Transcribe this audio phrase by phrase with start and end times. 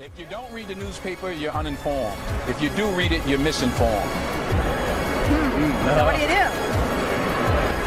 [0.00, 2.18] If you don't read the newspaper, you're uninformed.
[2.48, 4.10] If you do read it, you're misinformed.
[5.94, 6.34] So what do you do?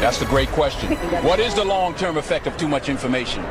[0.00, 0.92] That's the great question.
[1.22, 3.44] What is the long-term effect of too much information?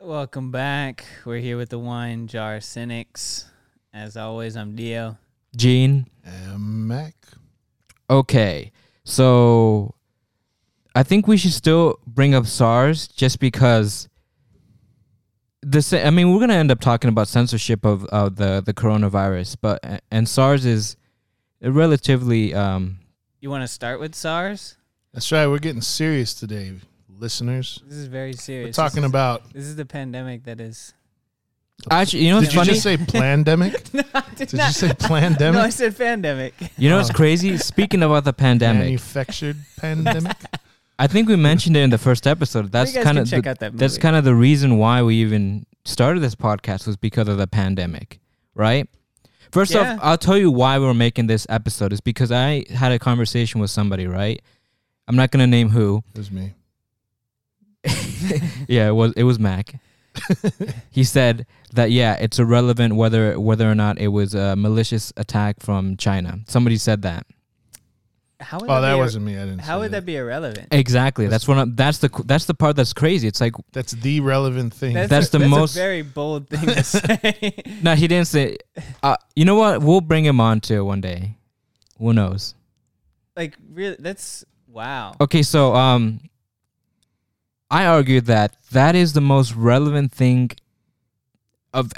[0.00, 1.04] Welcome back.
[1.26, 3.50] We're here with the Wine Jar Cynics.
[3.92, 5.18] As always, I'm Dio.
[5.56, 6.06] Gene.
[6.24, 7.14] And Mac.
[8.08, 8.72] Okay.
[9.04, 9.94] So
[10.94, 14.08] I think we should still bring up SARS just because
[15.62, 18.74] this I mean we're going to end up talking about censorship of, of the the
[18.74, 20.96] coronavirus, but and SARS is
[21.62, 22.98] relatively um
[23.40, 24.76] You want to start with SARS?
[25.12, 25.46] That's right.
[25.46, 26.72] We're getting serious today,
[27.08, 27.82] listeners.
[27.86, 28.76] This is very serious.
[28.76, 29.52] We're talking this about.
[29.52, 30.94] This is the pandemic that is.
[31.90, 32.70] Actually you know what's Did you funny?
[32.72, 33.94] just say pandemic?
[33.94, 34.02] no,
[34.36, 35.54] did Did you say pandemic?
[35.58, 36.54] No, I said pandemic.
[36.78, 37.14] you know what's Oh.
[37.14, 37.56] crazy?
[37.58, 40.36] Speaking about the pandemic, Manufactured pandemic.
[40.98, 42.70] I think we mentioned it in the first episode.
[42.70, 45.66] That's kind of check the, out that that's kind of the reason why we even
[45.84, 48.20] started this podcast was because of the pandemic,
[48.54, 48.88] right?
[49.50, 49.94] First Yeah.
[49.94, 53.60] off, I'll tell you why we're making this episode is because I had a conversation
[53.60, 54.40] with somebody, right?
[55.08, 56.04] I'm not gonna name who.
[56.14, 56.54] It was me.
[58.68, 59.74] yeah, it was it was Mac.
[60.90, 65.60] he said that yeah, it's irrelevant whether whether or not it was a malicious attack
[65.60, 66.38] from China.
[66.46, 67.26] Somebody said that.
[68.40, 69.36] How would Oh, that be wasn't me.
[69.36, 69.60] I didn't.
[69.60, 70.66] How say would that be irrelevant?
[70.72, 71.28] Exactly.
[71.28, 73.28] That's what I'm, that's the that's the part that's crazy.
[73.28, 74.94] It's like That's the relevant thing.
[74.94, 77.54] That's a, the that's most- a very bold thing to say.
[77.82, 78.58] No, he didn't say.
[79.02, 79.80] Uh, you know what?
[79.80, 81.36] We'll bring him on to one day.
[81.98, 82.54] Who knows?
[83.36, 85.14] like really, that's wow.
[85.20, 86.20] Okay, so um,
[87.72, 90.50] I argue that that is the most relevant thing
[91.72, 91.92] of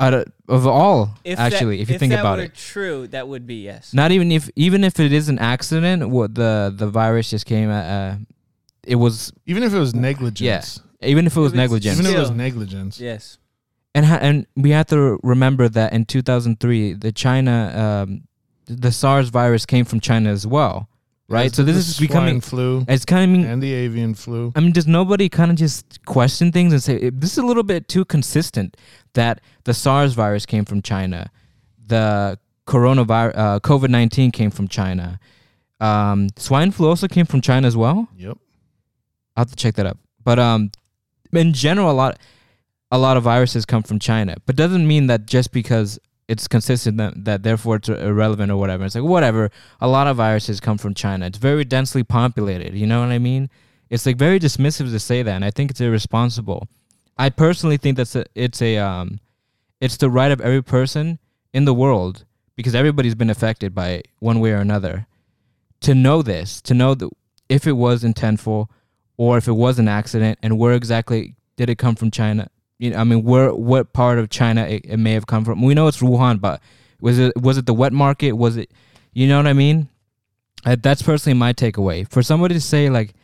[0.00, 1.14] out of, of all.
[1.24, 3.94] If actually, that, if you think that about were it, true, that would be yes.
[3.94, 7.70] not even if even if it is an accident, what the the virus just came.
[7.70, 8.16] at, Uh,
[8.84, 10.40] it was Even if it was negligence.
[10.40, 10.80] Yes.
[11.02, 11.98] Even if it was If it's- negligence.
[12.00, 12.98] Even if it was negligence.
[13.00, 13.38] yes.
[13.94, 18.22] and ha- and we have to remember that in 2003 the china um,
[18.66, 20.88] the SARS virus came from China as well
[21.28, 24.52] right so this is becoming flu it's kind of and the avian flu.
[24.54, 27.46] I mean does nobody kind of just question things and say "Eh, this is a
[27.46, 28.76] little bit too consistent
[29.14, 31.30] that the SARS virus came from China
[31.86, 35.18] the coronavirus uh, COVID-19 came from China
[35.80, 38.38] um, swine flu also came from China as well Yep.
[39.36, 39.98] I'll have to check that up.
[40.22, 40.70] But um,
[41.32, 42.18] in general, a lot,
[42.90, 44.36] a lot of viruses come from China.
[44.44, 48.84] But doesn't mean that just because it's consistent that, that therefore it's irrelevant or whatever.
[48.84, 49.50] It's like whatever.
[49.80, 51.26] A lot of viruses come from China.
[51.26, 52.74] It's very densely populated.
[52.74, 53.50] You know what I mean?
[53.90, 56.66] It's like very dismissive to say that, and I think it's irresponsible.
[57.18, 59.20] I personally think that's a, it's a um,
[59.80, 61.18] it's the right of every person
[61.52, 62.24] in the world
[62.56, 65.06] because everybody's been affected by one way or another.
[65.82, 67.10] To know this, to know that
[67.48, 68.68] if it was intentful
[69.16, 72.48] or if it was an accident and where exactly did it come from China?
[72.82, 75.62] You know, I mean, where what part of China it, it may have come from?
[75.62, 76.60] We know it's Wuhan, but
[77.00, 78.32] was it was it the wet market?
[78.32, 78.72] Was it,
[79.12, 79.88] you know what I mean?
[80.64, 82.10] Uh, that's personally my takeaway.
[82.10, 83.14] For somebody to say like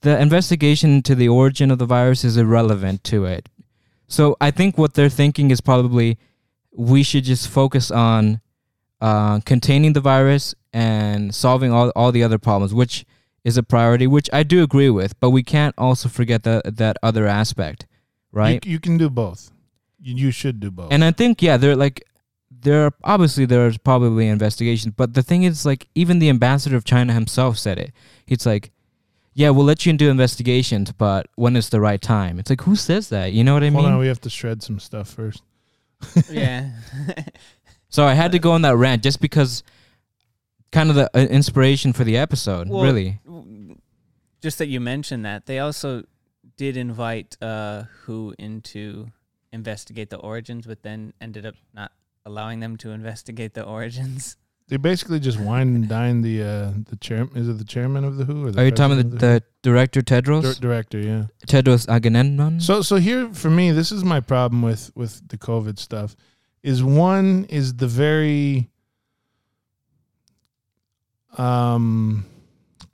[0.00, 3.50] the investigation into the origin of the virus is irrelevant to it,
[4.08, 6.16] so I think what they're thinking is probably
[6.72, 8.40] we should just focus on
[9.02, 13.04] uh, containing the virus and solving all all the other problems, which
[13.44, 16.96] is a priority, which I do agree with, but we can't also forget that that
[17.02, 17.86] other aspect,
[18.32, 18.64] right?
[18.64, 19.50] You, you can do both.
[20.00, 20.92] You, you should do both.
[20.92, 22.04] and I think yeah, they're like
[22.50, 26.84] there are obviously there's probably investigations, but the thing is like even the ambassador of
[26.84, 27.92] China himself said it.
[28.26, 28.70] It's like
[29.34, 32.38] yeah, we'll let you do investigations, but when is the right time.
[32.38, 33.32] It's like who says that?
[33.32, 33.92] You know what I Hold mean?
[33.92, 35.42] on, we have to shred some stuff first.
[36.30, 36.70] yeah.
[37.90, 39.62] so I had to go on that rant just because
[40.72, 43.20] kind of the uh, inspiration for the episode, Well, really.
[44.42, 46.04] Just that you mentioned that they also
[46.56, 49.08] did invite uh, WHO in to
[49.52, 51.92] investigate the origins, but then ended up not
[52.24, 54.36] allowing them to investigate the origins.
[54.68, 57.28] They basically just wine and dine the uh, the chair.
[57.36, 58.46] Is it the chairman of the WHO?
[58.46, 60.42] Or the Are you talking about the, of the director Tedros?
[60.42, 60.54] WHO?
[60.54, 60.98] Dir- director?
[60.98, 61.26] Yeah.
[61.46, 62.60] Tedros Adhanom?
[62.60, 66.16] So so here for me, this is my problem with with the COVID stuff.
[66.64, 68.68] Is one is the very
[71.38, 72.24] um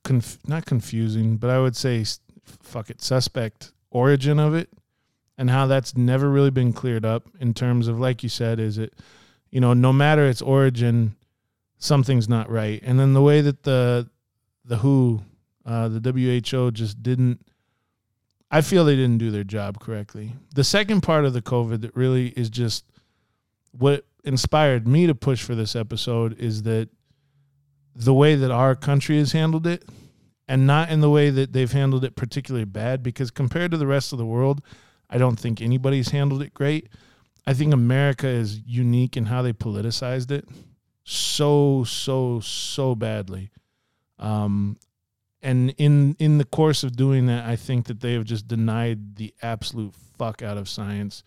[0.04, 4.68] conf- not confusing, but I would say s- fuck it suspect origin of it
[5.38, 8.78] and how that's never really been cleared up in terms of like you said is
[8.78, 8.94] it
[9.50, 11.14] you know no matter its origin
[11.78, 14.08] something's not right and then the way that the
[14.64, 15.20] the who
[15.64, 17.40] uh, the WHO just didn't
[18.52, 20.34] I feel they didn't do their job correctly.
[20.54, 22.84] The second part of the COVID that really is just
[23.70, 26.90] what inspired me to push for this episode is that
[27.96, 29.84] the way that our country has handled it
[30.52, 33.86] and not in the way that they've handled it particularly bad because compared to the
[33.86, 34.60] rest of the world
[35.08, 36.90] i don't think anybody's handled it great.
[37.46, 40.46] I think america is unique in how they politicized it
[41.04, 43.50] so so so badly.
[44.18, 44.76] Um
[45.40, 49.16] and in in the course of doing that i think that they have just denied
[49.16, 51.24] the absolute fuck out of science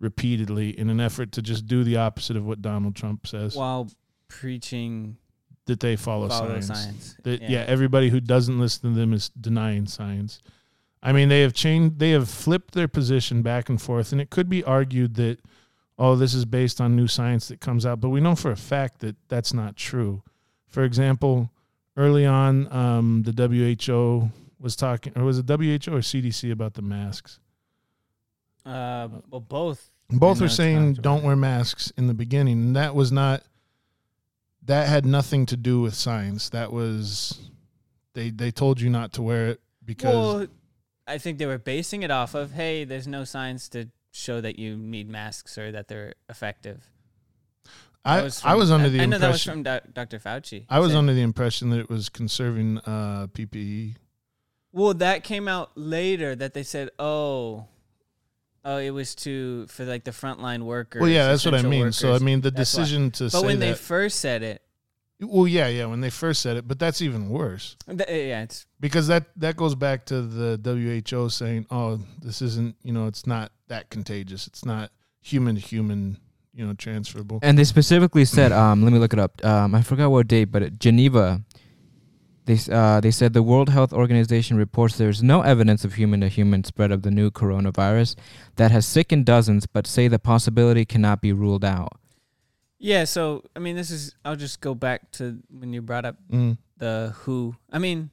[0.00, 3.54] repeatedly in an effort to just do the opposite of what donald trump says.
[3.54, 3.88] While
[4.28, 5.16] preaching
[5.66, 6.66] that they follow, follow science.
[6.66, 7.16] science.
[7.22, 7.64] That yeah.
[7.66, 10.40] everybody who doesn't listen to them is denying science.
[11.02, 11.98] I mean, they have changed.
[11.98, 15.38] They have flipped their position back and forth, and it could be argued that,
[15.98, 18.56] oh, this is based on new science that comes out, but we know for a
[18.56, 20.22] fact that that's not true.
[20.66, 21.50] For example,
[21.96, 26.82] early on, um, the WHO was talking, or was it WHO or CDC about the
[26.82, 27.38] masks?
[28.64, 29.90] Uh, well, both.
[30.10, 33.42] Both were saying don't wear masks in the beginning, and that was not.
[34.66, 36.48] That had nothing to do with science.
[36.50, 37.38] That was,
[38.14, 40.46] they they told you not to wear it because Well,
[41.06, 44.58] I think they were basing it off of, hey, there's no science to show that
[44.58, 46.88] you need masks or that they're effective.
[48.06, 50.18] I That I was under I, the I know that was from doc- Dr.
[50.18, 50.64] Fauci.
[50.68, 53.96] I was saying- under the impression that it was conserving uh, PPE.
[54.72, 57.66] Well, that came out later that they said, oh,
[58.64, 61.00] oh, it was to for like the frontline workers.
[61.00, 61.92] Well, yeah, that's what I essential mean.
[61.92, 62.82] So I mean, the That's why.
[62.82, 64.62] decision to But say when they first said it,
[65.20, 68.66] well, yeah, yeah, when they first said it, but that's even worse th- yeah, it's
[68.80, 70.58] because that that goes back to the
[71.10, 74.46] WHO saying, "Oh, this isn't, you know, it's not that contagious.
[74.46, 74.90] It's not
[75.22, 76.18] human to human,
[76.52, 79.42] you know, transferable." And they specifically said, um, let me look it up.
[79.44, 81.42] Um, I forgot what date, but at Geneva,
[82.46, 86.20] they uh, they said the World Health Organization reports there is no evidence of human
[86.20, 88.16] to human spread of the new coronavirus
[88.56, 91.92] that has sickened dozens, but say the possibility cannot be ruled out.
[92.78, 93.04] yeah.
[93.04, 94.14] So I mean, this is.
[94.24, 96.58] I'll just go back to when you brought up Mm.
[96.78, 97.56] the WHO.
[97.72, 98.10] I mean,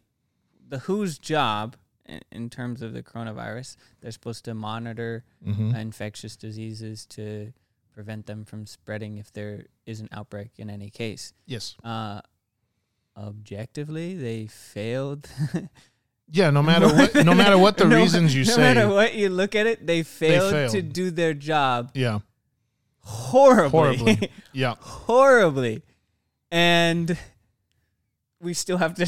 [0.70, 1.76] the WHO's job
[2.06, 7.52] in, in terms of the coronavirus, they're supposed to monitor hmm infectious diseases to
[7.94, 11.34] prevent them from spreading if there is an outbreak in any case.
[11.46, 11.76] Yes.
[11.84, 12.22] Uh,
[13.18, 15.30] objectively, they failed.
[16.34, 16.50] Yeah.
[16.50, 18.62] No matter what, no matter what the No- reasons you no say.
[18.62, 20.94] No matter what you look at it, they failed, to failed.
[20.94, 22.20] do their job yeah.
[23.02, 24.32] horribly, Horribly.
[24.54, 24.76] Yeah.
[24.80, 25.82] horribly,
[26.50, 27.18] and
[28.40, 29.06] we still have to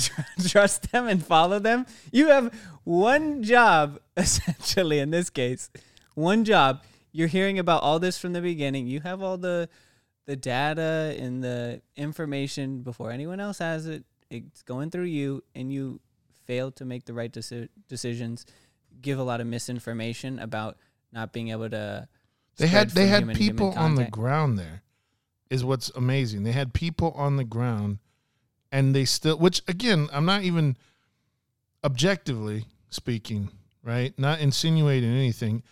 [0.50, 1.86] trust them and follow them.
[2.12, 2.54] You have
[2.84, 5.70] one job essentially in this case,
[6.16, 6.84] one job.
[7.14, 8.88] You're hearing about all this from the beginning.
[8.88, 9.70] You have all the
[10.26, 14.06] the data and the information before anyone else has it.
[14.30, 16.00] It's going through you, and you
[16.46, 18.46] fail to make the right deci- decisions.
[19.02, 20.78] Give a lot of misinformation about
[21.12, 22.08] not being able to.
[22.58, 24.82] They had they had human to human people on the ground there.
[25.50, 26.44] Is what's amazing.
[26.44, 28.00] They had people on the ground,
[28.72, 29.38] and they still.
[29.38, 30.78] Which again, I'm not even
[31.84, 33.50] objectively speaking,
[33.84, 34.18] right?
[34.18, 35.64] Not insinuating anything.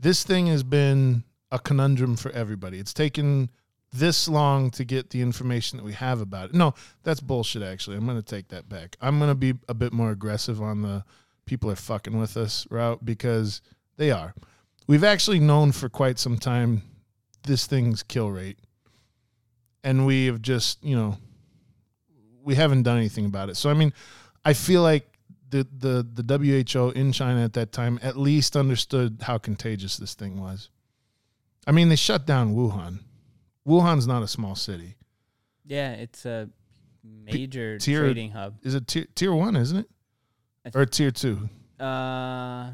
[0.00, 2.78] This thing has been a conundrum for everybody.
[2.78, 3.50] It's taken
[3.92, 6.54] this long to get the information that we have about it.
[6.54, 7.62] No, that's bullshit.
[7.62, 8.96] Actually, I'm going to take that back.
[9.00, 11.04] I'm going to be a bit more aggressive on the
[11.46, 13.60] people are fucking with us route because
[13.96, 14.34] they are.
[14.86, 16.82] We've actually known for quite some time
[17.44, 18.58] this thing's kill rate,
[19.82, 21.18] and we have just you know
[22.44, 23.56] we haven't done anything about it.
[23.56, 23.92] So I mean,
[24.44, 25.06] I feel like
[25.50, 30.14] the the the WHO in China at that time at least understood how contagious this
[30.14, 30.68] thing was.
[31.66, 33.00] I mean, they shut down Wuhan.
[33.66, 34.96] Wuhan's not a small city.
[35.66, 36.48] Yeah, it's a
[37.04, 38.58] major tier- trading hub.
[38.62, 39.90] Is it tier, tier one, isn't it?
[40.64, 41.48] I Or tier two?
[41.78, 42.72] Uh,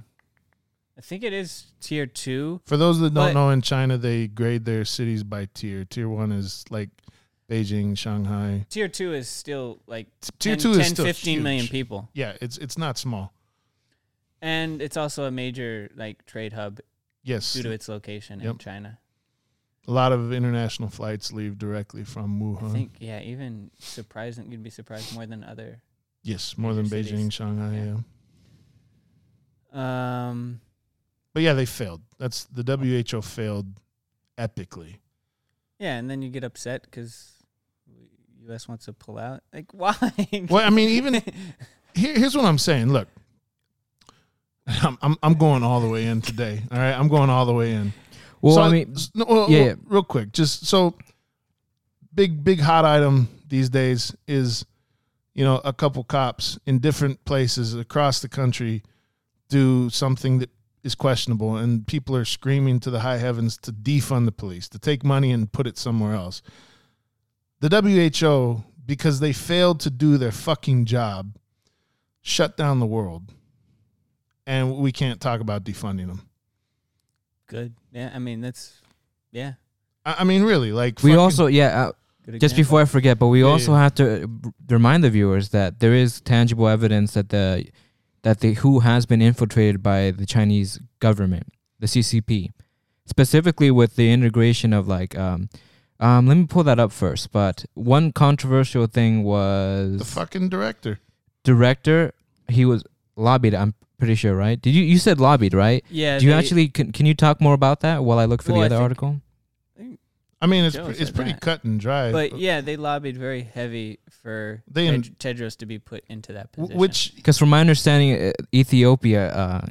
[0.99, 2.61] I think it is tier two.
[2.65, 5.85] For those that don't know, in China they grade their cities by tier.
[5.85, 6.89] Tier one is like
[7.49, 8.67] Beijing, Shanghai.
[8.71, 11.71] Tier two is still like Tier 10, two 10 is still 15 million huge.
[11.71, 13.33] people, Yeah, it's it's not small.
[14.43, 16.81] and it's also a major like trade hub
[17.23, 18.99] Yes, due to its location in China.
[19.89, 22.71] A lot of international flights leave directly from Wuhan.
[22.71, 25.81] I think yeah, even surprising you'd be surprised more than other.
[26.23, 27.33] yes, more than major Beijing.
[27.33, 27.77] Shanghai.
[27.77, 27.97] Yeah.
[29.73, 30.29] Yeah.
[30.29, 30.61] Um,
[31.33, 32.03] but yeah, they failed.
[32.19, 33.67] That's the WHO failed
[34.39, 34.97] epically.
[35.79, 37.33] yeah, and then you get upset because
[38.47, 38.69] U.S.
[38.69, 39.43] wants to pull out.
[39.53, 39.95] Like why?
[40.49, 41.15] Well, I mean, even
[41.95, 42.93] here, here's what I'm saying.
[42.93, 43.09] Look,
[44.67, 46.63] I'm, I'm I'm going all the way in today.
[46.73, 47.93] All right, I'm going all the way in.
[48.41, 49.75] Well, So, I mean, no, well, yeah, well, yeah.
[49.87, 50.95] real quick, just so
[52.15, 54.65] big big hot item these days is
[55.35, 58.83] you know a couple cops in different places across the country
[59.49, 60.51] do something that
[60.83, 64.79] is questionable, and people are screaming to the high heavens to defund the police, to
[64.79, 66.43] take money and put it somewhere else.
[67.61, 71.37] The WHO, because they failed to do their fucking job,
[72.23, 73.33] shut down the world,
[74.47, 76.23] and we can't talk about defunding them.
[77.49, 77.75] Good.
[77.97, 78.63] Yeah, I mean that's
[79.33, 79.53] yeah.
[80.05, 81.89] I, I mean, really, like We fucking- also, yeah,
[82.29, 83.83] uh, just before I forget, but we Yeah, also yeah.
[83.85, 84.27] have to uh,
[84.69, 87.67] remind the viewers that there is tangible evidence that the
[88.23, 91.47] that the WHO has been infiltrated by the Chinese government,
[91.79, 92.51] the CCP,
[93.07, 95.49] specifically with the integration of like um
[96.01, 97.33] um let me pull that up first.
[97.33, 100.99] But one controversial thing was the fucking director.
[101.45, 102.13] director.
[102.49, 102.85] He was
[103.17, 103.55] lobbied.
[103.55, 104.61] I'm pretty sure, right?
[104.61, 105.85] Did you you said lobbied, right?
[105.91, 106.19] Yeah.
[106.19, 108.53] Do you they- actually can, can you talk more about that while I look for
[108.53, 109.21] Well, I the other think- article?
[110.39, 111.41] I mean, it's Joe pre- it's said pretty that.
[111.41, 112.13] cut and dry.
[112.13, 116.35] But yeah, they lobbied very heavy for They in- Ted- Tedros to be put into
[116.35, 116.79] that w- position.
[116.79, 119.67] which Because from my understanding, uh, Ethiopia uh,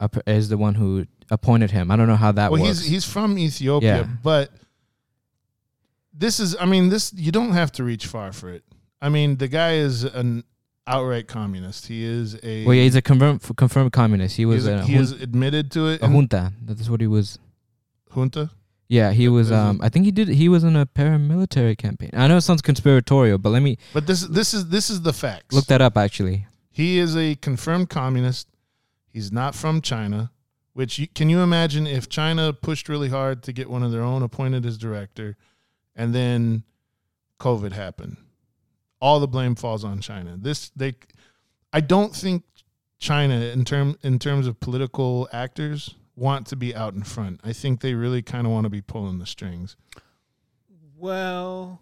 [0.00, 1.90] up- is the one who appointed him.
[1.90, 2.78] I don't know how that well, works.
[2.80, 4.06] he's he's from Ethiopia, Yeah.
[4.22, 4.50] but
[6.12, 8.64] this is I mean this you don't have to reach far for it.
[9.02, 10.44] I mean the guy is an
[10.88, 11.86] outright communist.
[11.86, 14.36] He is a well, yeah, he's a confirmed confirmed communist.
[14.36, 16.02] He he was is, a, he jun- is admitted to it.
[16.02, 16.52] a junta.
[16.62, 17.38] That's what he was.
[18.14, 18.50] junta.
[18.88, 19.52] Yeah, he was.
[19.52, 20.28] Um, I think he did.
[20.28, 22.10] He was in a paramilitary campaign.
[22.14, 25.12] I know it sounds conspiratorial, but let me But this this is this is the
[25.12, 25.54] facts.
[25.54, 25.96] look that up.
[25.98, 28.48] Actually, He is a confirmed communist.
[29.12, 30.30] He's not from China.
[30.72, 34.02] Which you, can you imagine if China pushed really hard to get one of their
[34.02, 35.36] own appointed as director,
[35.96, 36.62] and then
[37.40, 38.16] COVID happened,
[39.00, 40.36] all the blame falls on China.
[40.36, 40.94] This they,
[41.72, 42.44] I don't think
[42.98, 47.40] China in term in terms of political actors want to be out in front.
[47.44, 49.76] I think they really kind of want to be pulling the strings.
[50.96, 51.80] Well,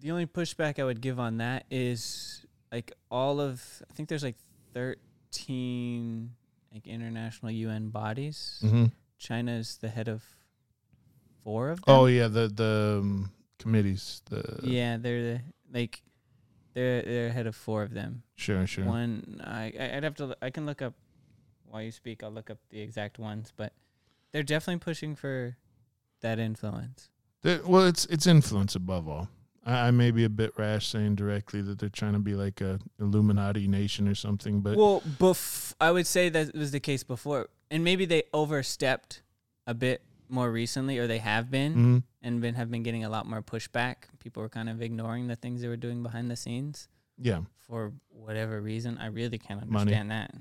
[0.00, 4.24] the only pushback I would give on that is like all of I think there's
[4.24, 4.36] like
[4.74, 6.30] 13
[6.72, 8.60] like international UN bodies.
[8.64, 8.86] Mm-hmm.
[9.18, 10.22] China is the head of
[11.42, 11.94] four of them.
[11.94, 14.22] Oh yeah, the the um, committees.
[14.28, 15.40] The yeah, they're the,
[15.72, 16.02] like
[16.78, 18.22] they're they're head of four of them.
[18.36, 18.84] sure sure.
[18.84, 20.36] One, I I'd have to.
[20.40, 20.94] I can look up
[21.64, 22.22] while you speak.
[22.22, 23.72] I'll look up the exact ones, but
[24.32, 25.56] they're definitely pushing for
[26.20, 27.10] that influence.
[27.42, 29.28] There- well, it's it's influence above all.
[29.66, 32.60] I, I may be a bit rash saying directly that they're trying to be like
[32.60, 37.02] a Illuminati nation or something, but well, bef- I would say that was the case
[37.02, 39.22] before, and maybe they overstepped
[39.66, 42.02] a bit more recently, or they have been, Mhm.
[42.22, 43.94] and been have been getting a lot more pushback.
[44.18, 47.92] People were kind of ignoring the things they were doing behind the scenes yeah, for
[48.10, 48.98] whatever reason.
[48.98, 49.80] I really can't Money.
[49.80, 50.34] understand that.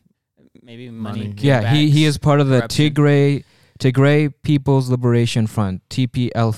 [0.62, 1.28] Maybe money.
[1.30, 1.36] Money.
[1.40, 2.94] yeah, he he is part of the corruption.
[2.94, 3.44] Tigray
[3.80, 6.54] Tigray People's Liberation Front (TPL)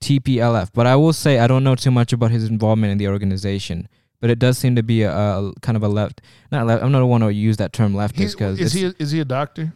[0.00, 0.70] TPLF.
[0.72, 3.88] But I will say I don't know too much about his involvement in the organization.
[4.20, 6.82] But it does seem to be a, a kind of a left, not left.
[6.82, 9.74] I'm not want to use that term leftist because is he is he a doctor?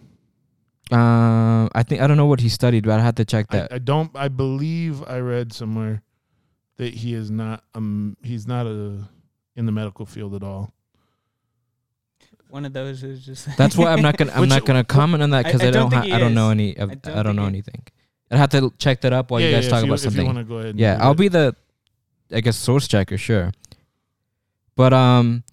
[0.90, 3.72] Uh, I think I don't know what he studied, but I had to check that.
[3.72, 4.10] I don't.
[4.16, 6.02] I believe I read somewhere
[6.76, 9.06] that he is not um he's not a
[9.56, 10.72] in the medical field at all.
[12.50, 13.54] One of those is just.
[13.58, 15.70] That's why I'm not gonna I'm Which- not gonna comment on that because I I,
[15.70, 17.82] don't don't ha- I don't know any I I don't don't, know he- anything.
[18.30, 20.10] I have to check that up while you guys yeah, talk if about if you
[20.10, 20.26] something.
[20.26, 20.78] want to go ahead.
[20.78, 21.18] Yeah, I'll it.
[21.18, 21.54] be the
[22.32, 23.52] I guess source checker, sure.
[24.76, 25.44] But um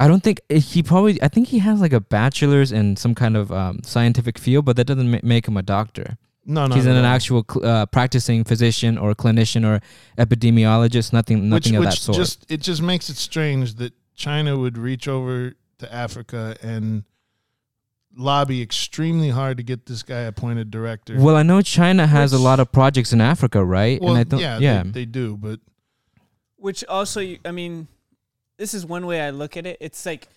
[0.00, 3.14] I don't think eh, he probably I think he has like a bachelor's in some
[3.14, 6.16] kind of um, scientific field, but that doesn't ma- make him a doctor.
[6.44, 6.74] no, no.
[6.74, 7.08] He's no, an no.
[7.08, 9.80] actual cl- uh, practicing physician or clinician or
[10.16, 12.16] epidemiologist, nothing which, nothing of which that sort.
[12.16, 17.04] just it just makes it strange that China would reach over to Africa and
[18.16, 21.16] lobby extremely hard to get this guy appointed director.
[21.18, 24.00] Well, I know China has a lot of projects in Africa, right?
[24.00, 25.60] Well, and I don't, yeah, yeah, They, they do, but
[26.56, 27.86] Which also, I mean,
[28.58, 29.78] this is one way I look at it.
[29.80, 30.28] It's like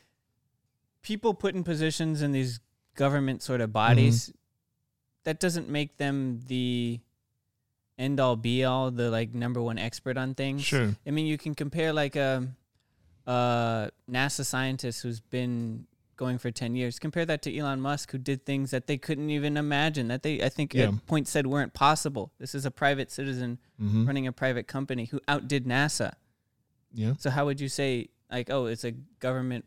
[1.01, 2.59] people put in positions in these
[2.95, 4.31] government sort of bodies.
[5.23, 6.99] That doesn't make them the
[7.97, 10.63] end all be all, the like number one expert on things.
[10.63, 10.95] sure.
[11.05, 12.47] I mean, you can compare like a,
[13.27, 15.85] a NASA scientist who's been
[16.17, 16.99] going for 10 years.
[16.99, 20.41] Compare that to Elon Musk, who did things that they couldn't even imagine, that they,
[20.43, 20.85] I think, Yeah.
[20.89, 22.31] at point said weren't possible.
[22.39, 26.13] This is a private citizen hmm running a private company who outdid NASA.
[26.93, 27.13] Yeah.
[27.19, 29.65] So how would you say, like, oh, it's a government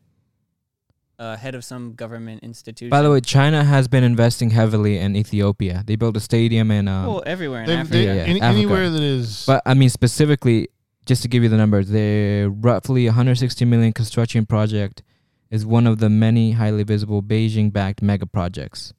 [1.18, 2.90] uh, head of some government institution?
[2.90, 5.82] By the way, China has been investing heavily in Ethiopia.
[5.86, 7.92] They built a stadium in, um, well, everywhere in They- Africa.
[7.96, 8.58] they- Yeah, yeah, any- Africa.
[8.58, 10.68] anywhere that is but I mean specifically,
[11.06, 15.02] just to give you the numbers, the roughly 160 million construction project
[15.50, 18.92] is one of the many highly visible Beijing-backed mega projects,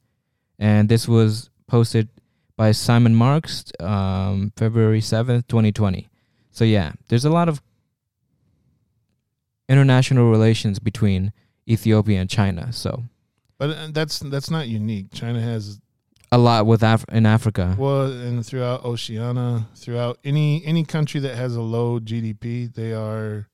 [0.58, 2.08] and this was posted
[2.56, 6.08] by Simon Marks, um, February 7th, 2020.
[6.50, 7.60] So yeah, there's a lot of
[9.68, 11.32] international relations between
[11.68, 12.72] Ethiopia and China.
[12.72, 13.04] So
[13.58, 15.12] But uh, that's that's not unique.
[15.12, 15.80] China has
[16.32, 17.74] A lot with Af- in Africa.
[17.78, 23.48] well, and throughout Oceania, throughout any any country that has a low GDP, they are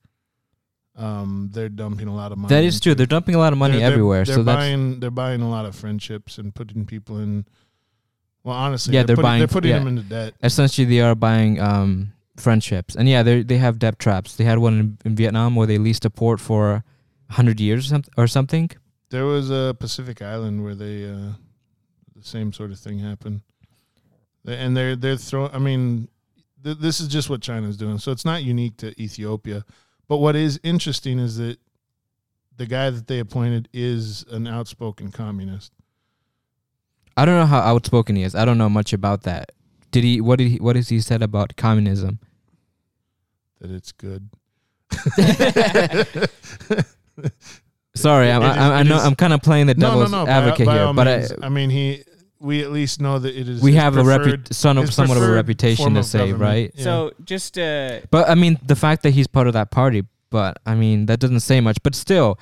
[0.95, 2.53] um they're dumping a lot of money.
[2.53, 2.93] that is true.
[2.93, 4.25] They're dumping a lot of money they're- they're- everywhere.
[4.25, 7.45] They're so that's buying they're buying a lot of friendships and putting people in.
[8.43, 9.79] Well, honestly, Yeah, they're, they're putting, buying- they're putting yeah.
[9.79, 10.33] them into debt.
[10.43, 14.35] essentially they are buying um, friendships, and yeah, they they have debt traps.
[14.35, 16.83] They had one in, in Vietnam where they leased a port for
[17.29, 18.13] hundred years or something.
[18.17, 18.69] Or something.
[19.09, 21.33] There was a Pacific Island where they uh,
[22.15, 23.41] the same sort of thing happened,
[24.45, 25.51] and they're they're throwing.
[25.53, 26.07] I mean,
[26.63, 29.65] th- this is just what China's doing, so it's not unique to Ethiopia.
[30.07, 31.57] But what is interesting is that
[32.57, 35.71] the guy that they appointed is an outspoken communist.
[37.15, 38.35] I don't know how outspoken he is.
[38.35, 39.51] I don't know much about that.
[39.93, 40.19] Did he?
[40.19, 40.57] What did he?
[40.57, 42.19] What has he said about communism?
[43.61, 44.29] That it's good.
[47.95, 49.87] Sorry, I'm, It I, is- I it know is- I'm kind of playing the no,
[49.87, 50.27] no, devil's no.
[50.27, 51.33] advocate by here, but I, means.
[51.43, 52.03] I, mean, he.
[52.39, 53.61] We at least know that it is.
[53.61, 56.71] we have a preferred- repu- son of, somewhat of a reputation to of say, right?
[56.75, 56.83] Yeah.
[56.83, 60.57] So just uh, But I mean, the fact that he's part of that party, but
[60.65, 61.77] I mean, that doesn't say much.
[61.83, 62.37] But still,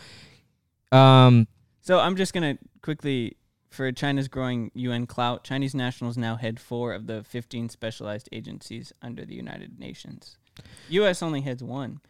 [0.92, 1.48] um,
[1.82, 3.36] So I'm just gonna quickly
[3.72, 5.44] for China's growing UN clout.
[5.44, 10.38] Chinese nationals now head four of the 15 specialized agencies under the United Nations.
[10.90, 11.24] U.S.
[11.24, 12.02] only heads one.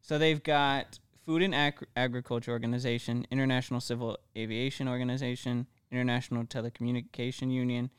[0.00, 7.90] So they've got Food and Ag- Agriculture Organization, International Civil Aviation Organization, International Telecommunication Union,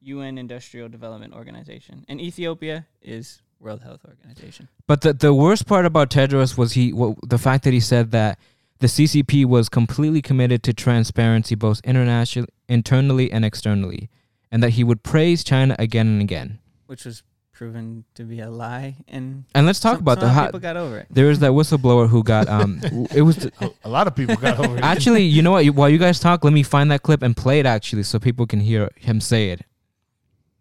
[0.00, 4.68] UN Industrial Development Organization, and Ethiopia is World Health Organization.
[4.86, 8.10] But the the worst part about Tedros was he well, the fact that he said
[8.10, 8.38] that
[8.80, 14.10] the CCP was completely committed to transparency, both internationally, internally, and externally,
[14.50, 16.58] and that he would praise China again and again.
[16.86, 18.96] which was proven to be a lie.
[19.06, 20.46] And And let's talk some- about the somehow hot.
[20.48, 21.06] people got over it.
[21.08, 22.80] There was that whistleblower who got um.
[23.14, 23.48] it was
[23.84, 24.82] a lot of people got over it.
[24.82, 25.64] actually you know what?
[25.66, 28.44] While you guys talk, let me find that clip and play it actually, so people
[28.46, 29.62] can hear him say it.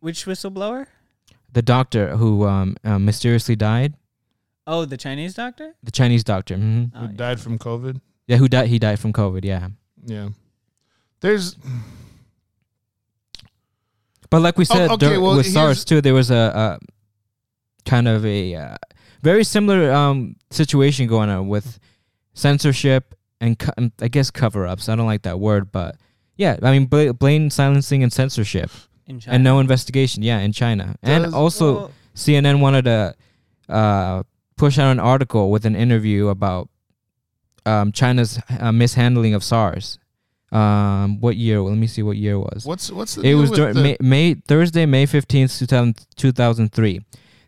[0.02, 0.86] Which whistleblower?
[1.52, 3.96] The doctor who um uh, mysteriously died,
[4.66, 5.76] Oh, the Chinese doctor.
[5.84, 6.56] the Chinese doctor.
[6.56, 7.12] Oh, who yeah.
[7.16, 8.00] died from COVID.
[8.28, 8.70] Yeah, who died?
[8.70, 9.44] He died from COVID.
[9.44, 9.68] Yeah.
[10.06, 10.30] Yeah.
[11.20, 11.56] There's
[14.30, 16.80] But like we Oh, said okay, dur- well, with SARS here's- too, there was a,
[16.82, 18.78] a kind of a uh,
[19.22, 21.80] very similar um, situation going on with
[22.34, 24.90] censorship and co- um, I guess cover-ups.
[24.90, 25.98] I don't like that word, but
[26.36, 28.72] yeah, I mean bla- blatant silencing and censorship
[29.06, 29.36] in China.
[29.36, 30.24] and no investigation.
[30.24, 33.16] Yeah, in China, and Does- also Well, CNN wanted to
[33.70, 34.24] uh,
[34.56, 36.70] push out an article with an interview about
[37.66, 40.00] um, China's uh, mishandling of SARS.
[40.52, 41.62] Um, what year?
[41.62, 42.66] Let me see what year it was.
[42.66, 47.02] what's what's the It was dur- May, May Thursday, May fifteenth, 2000, 2003.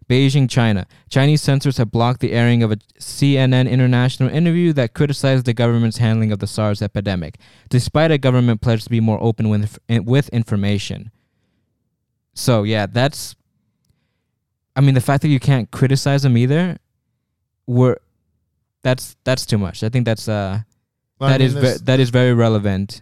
[0.07, 0.85] Beijing, China.
[1.09, 5.97] Chinese censors have blocked the airing of a CNN international interview that criticized the government's
[5.97, 7.39] handling of the SARS epidemic,
[7.69, 11.11] despite a government pledge to be more open with with information.
[12.33, 13.35] So yeah, that's.
[14.75, 16.77] I mean, the fact that you can't criticize them either,
[17.67, 17.99] were,
[18.81, 19.83] that's that's too much.
[19.83, 20.59] I think that's uh
[21.19, 23.01] well, that I mean, is ve- that is very relevant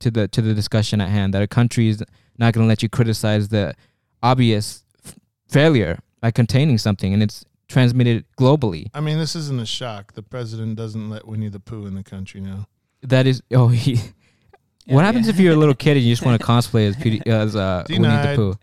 [0.00, 1.34] to the to the discussion at hand.
[1.34, 2.02] That a country is
[2.38, 3.74] not going to let you criticize the
[4.22, 5.16] obvious f-
[5.48, 8.88] failure by containing something, and it's transmitted globally.
[8.94, 10.14] I mean, this isn't a shock.
[10.14, 12.66] The president doesn't let Winnie the Pooh in the country now.
[13.02, 13.94] That is oh he.
[14.86, 15.04] what yeah.
[15.04, 17.54] happens if you're a little kid and you just want to cosplay as Petey, as
[17.54, 18.56] uh, Winnie the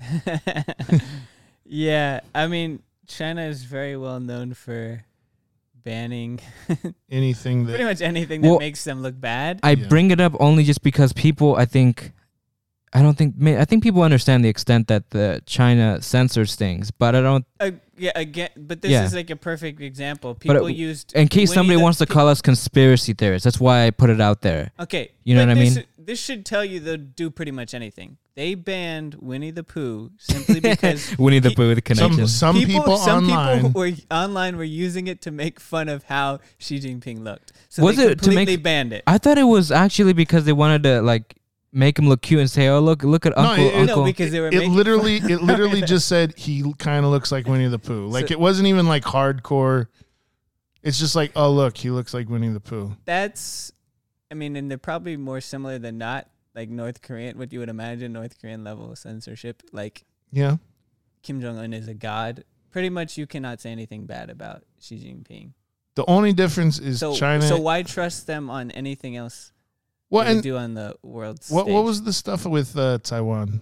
[0.92, 1.00] Pooh?
[1.66, 5.04] yeah, I mean, China is very well known for
[5.86, 6.40] banning
[7.10, 9.60] Anything that pretty much anything that Well, makes them look bad.
[9.64, 9.88] I Yeah.
[9.88, 12.12] bring it up only just because people, I think,
[12.92, 17.14] I don't think, I think people understand the extent that the China censors things, but
[17.16, 17.46] I don't.
[17.60, 19.06] Uh, yeah, again, but this Yeah.
[19.06, 20.34] is like a perfect example.
[20.36, 23.86] People it- used In case somebody the wants to call us conspiracy theorists, that's why
[23.86, 24.72] I put it out there.
[24.80, 25.86] Okay, You know what I this, mean?
[26.06, 28.18] This should tell you they'll do pretty much anything.
[28.36, 32.28] They banned Winnie the Pooh simply because Winnie the Pe- Pooh with the some connection.
[32.28, 33.62] some people, some online.
[33.64, 37.54] people were online were using it to make fun of how Xi Jinping looked.
[37.70, 39.04] So Was they it to make- completely banned it.
[39.08, 41.36] I thought it was actually because they wanted to like
[41.72, 44.04] make him look cute and say, "Oh, look, look at Uncle it- it- Uncle." no,
[44.06, 47.32] because they were it making literally fun it literally just said he kind of looks
[47.32, 48.08] like Winnie the Pooh.
[48.08, 49.88] Like So- it wasn't even like hardcore.
[50.84, 52.96] It's just like, oh look, he looks like Winnie the Pooh.
[53.06, 53.72] That's,
[54.32, 56.28] I mean, and they're probably more similar than not.
[56.54, 59.62] Like North Korean, what you would imagine North Korean level of censorship.
[59.74, 60.58] Like Yeah.
[61.22, 62.44] Kim Jong Un is a god.
[62.72, 65.52] Pretty much, you cannot say anything bad about Xi Jinping.
[65.96, 67.42] The only difference is So, China.
[67.42, 69.52] so why trust them on anything else
[70.12, 71.74] they and do on the world what stage?
[71.74, 73.62] what was the stuff with uh, Taiwan?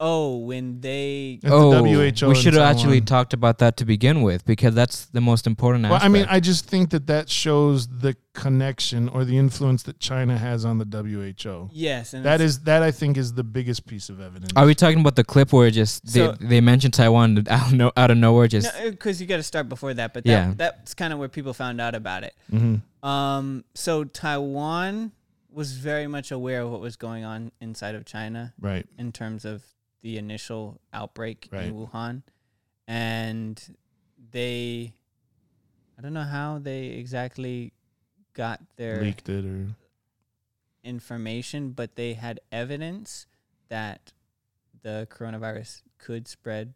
[0.00, 3.06] Oh, when they At the oh, WHO we should have actually Taiwan.
[3.06, 6.04] talked about that to begin with because that's the most important Well, aspect.
[6.04, 10.36] I mean, I just think that that shows the connection or the influence that China
[10.36, 11.70] has on the WHO.
[11.72, 14.52] yes, and That it's- is that I think is the biggest piece of evidence.
[14.56, 17.72] Are we talking about the clip where just they, So- they mentioned Taiwan out of,
[17.72, 18.48] no, out of nowhere?
[18.48, 20.12] Just because you got to start before that.
[20.12, 20.54] But that, Yeah.
[20.56, 22.34] that's kind of where people found out about it.
[22.52, 22.82] Mhm.
[23.08, 25.12] Um, so Taiwan
[25.52, 28.86] was very much aware of what was going on inside of China Right.
[28.98, 29.62] in terms of
[30.04, 31.64] the initial outbreak Right.
[31.64, 32.22] in Wuhan,
[32.86, 33.58] and
[34.30, 34.92] they,
[35.98, 37.72] I don't know how they exactly
[38.34, 39.68] got their Leaked it or
[40.82, 43.26] information, but they had evidence
[43.70, 44.12] that
[44.82, 46.74] the coronavirus could spread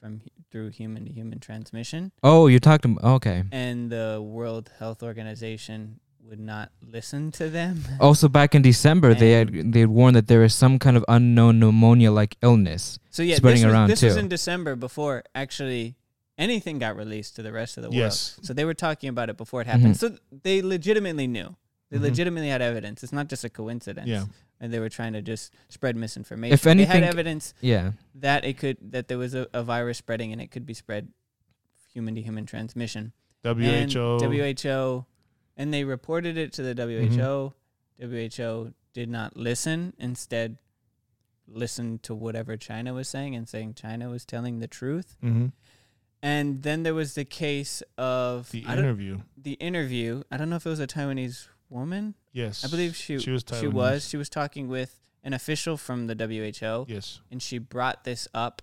[0.00, 2.98] from through human to human transmission, oh, you're talking.
[3.00, 3.44] Okay.
[3.52, 7.82] and the World Health Organization would not listen to them.
[8.00, 11.04] Also, back in December, they had they had warned that there is some kind of
[11.08, 12.98] unknown pneumonia-like illness.
[13.10, 15.96] So yeah, Spreading this was, around, this was in December before actually
[16.38, 17.98] anything got released to the rest of the world.
[17.98, 18.38] Yes.
[18.42, 19.94] So they were talking about it before it happened.
[19.94, 19.98] Mhm.
[19.98, 21.56] So they legitimately knew.
[21.90, 22.02] They Mhm.
[22.02, 23.02] legitimately had evidence.
[23.02, 24.08] It's not just a coincidence.
[24.08, 24.24] Yeah.
[24.60, 26.54] And they were trying to just spread misinformation.
[26.54, 27.92] If anything, they had evidence Yeah.
[28.14, 31.08] that it could that there was a, a virus spreading and it could be spread
[31.92, 33.12] human to human transmission.
[33.44, 33.64] WHO.
[33.64, 35.04] And WHO
[35.60, 37.52] and they reported it to the WHO.
[38.06, 40.56] WHO did not listen, instead
[41.46, 45.16] listened to whatever China was saying and saying China was telling the truth.
[45.20, 45.46] hmm
[46.22, 49.20] And then there was the case of The interview.
[49.36, 50.22] the interview.
[50.30, 52.14] I don't know if it was a Taiwanese woman.
[52.32, 52.64] Yes.
[52.64, 53.44] I believe she she was.
[53.60, 54.08] she was.
[54.08, 54.92] She was talking with
[55.24, 57.20] an official from the WHO Yes.
[57.30, 58.62] and she brought this up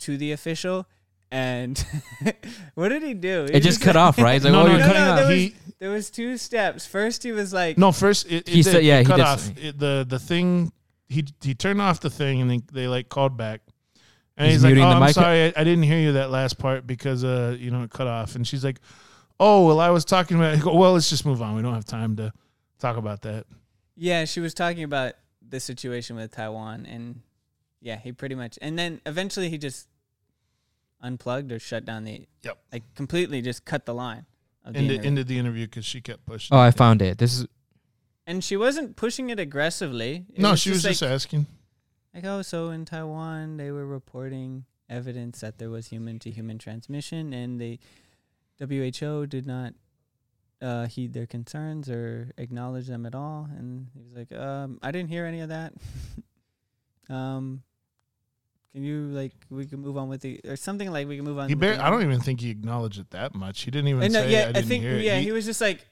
[0.00, 0.86] to the official
[1.32, 1.84] and
[2.74, 3.46] what did he do?
[3.50, 4.36] He It just cut off, right?
[4.36, 5.18] It's like, no, oh, no, you're no, cutting no, off.
[5.18, 6.86] there was- There was two steps.
[6.86, 7.90] First he was like no.
[7.90, 10.18] First, it, it He did, said- yeah, it he cut did off it, the the
[10.20, 10.70] thing.
[11.08, 13.62] He he turned off the thing and they, they like called back.
[14.36, 16.58] And He's he's, like, "Oh, I'm mic." sorry, I, I didn't hear you that last
[16.58, 18.78] part because uh, you know, it cut off." And she's like,
[19.40, 21.54] "Oh, well, I was talking about." I go, "Well, let's just move on.
[21.56, 22.32] We don't have time to
[22.78, 23.44] talk about that."
[23.96, 25.14] Yeah, she was talking about
[25.46, 27.20] the situation with Taiwan, and
[27.82, 29.86] yeah, he pretty much, and then eventually he just
[31.02, 32.58] unplugged or shut down the, Yep.
[32.72, 34.26] like completely just cut the line.
[34.64, 35.06] Of the Ended, interview.
[35.08, 36.56] ended the interview because she kept pushing.
[36.56, 36.66] Oh, it.
[36.66, 37.18] I found it.
[37.18, 37.46] This is
[38.26, 40.24] and she wasn't pushing it aggressively.
[40.32, 41.46] It no, she was like, just asking.
[42.14, 46.58] like, oh, so in Taiwan they were reporting evidence that there was human to human
[46.58, 47.80] transmission, and the
[48.60, 49.74] WHO did not
[50.60, 53.48] uh, heed their concerns or acknowledge them at all.
[53.58, 55.72] And he was like, um, I didn't hear any of that.
[57.08, 57.62] um,
[58.72, 61.38] can you like we can move on with the or something like we can move
[61.38, 61.48] on.
[61.48, 63.62] He bar- I don't even think he acknowledged it that much.
[63.62, 64.30] He didn't even And, uh, say.
[64.32, 65.02] yeah, I, I, didn't think hear it.
[65.02, 65.86] yeah, he, he, was just like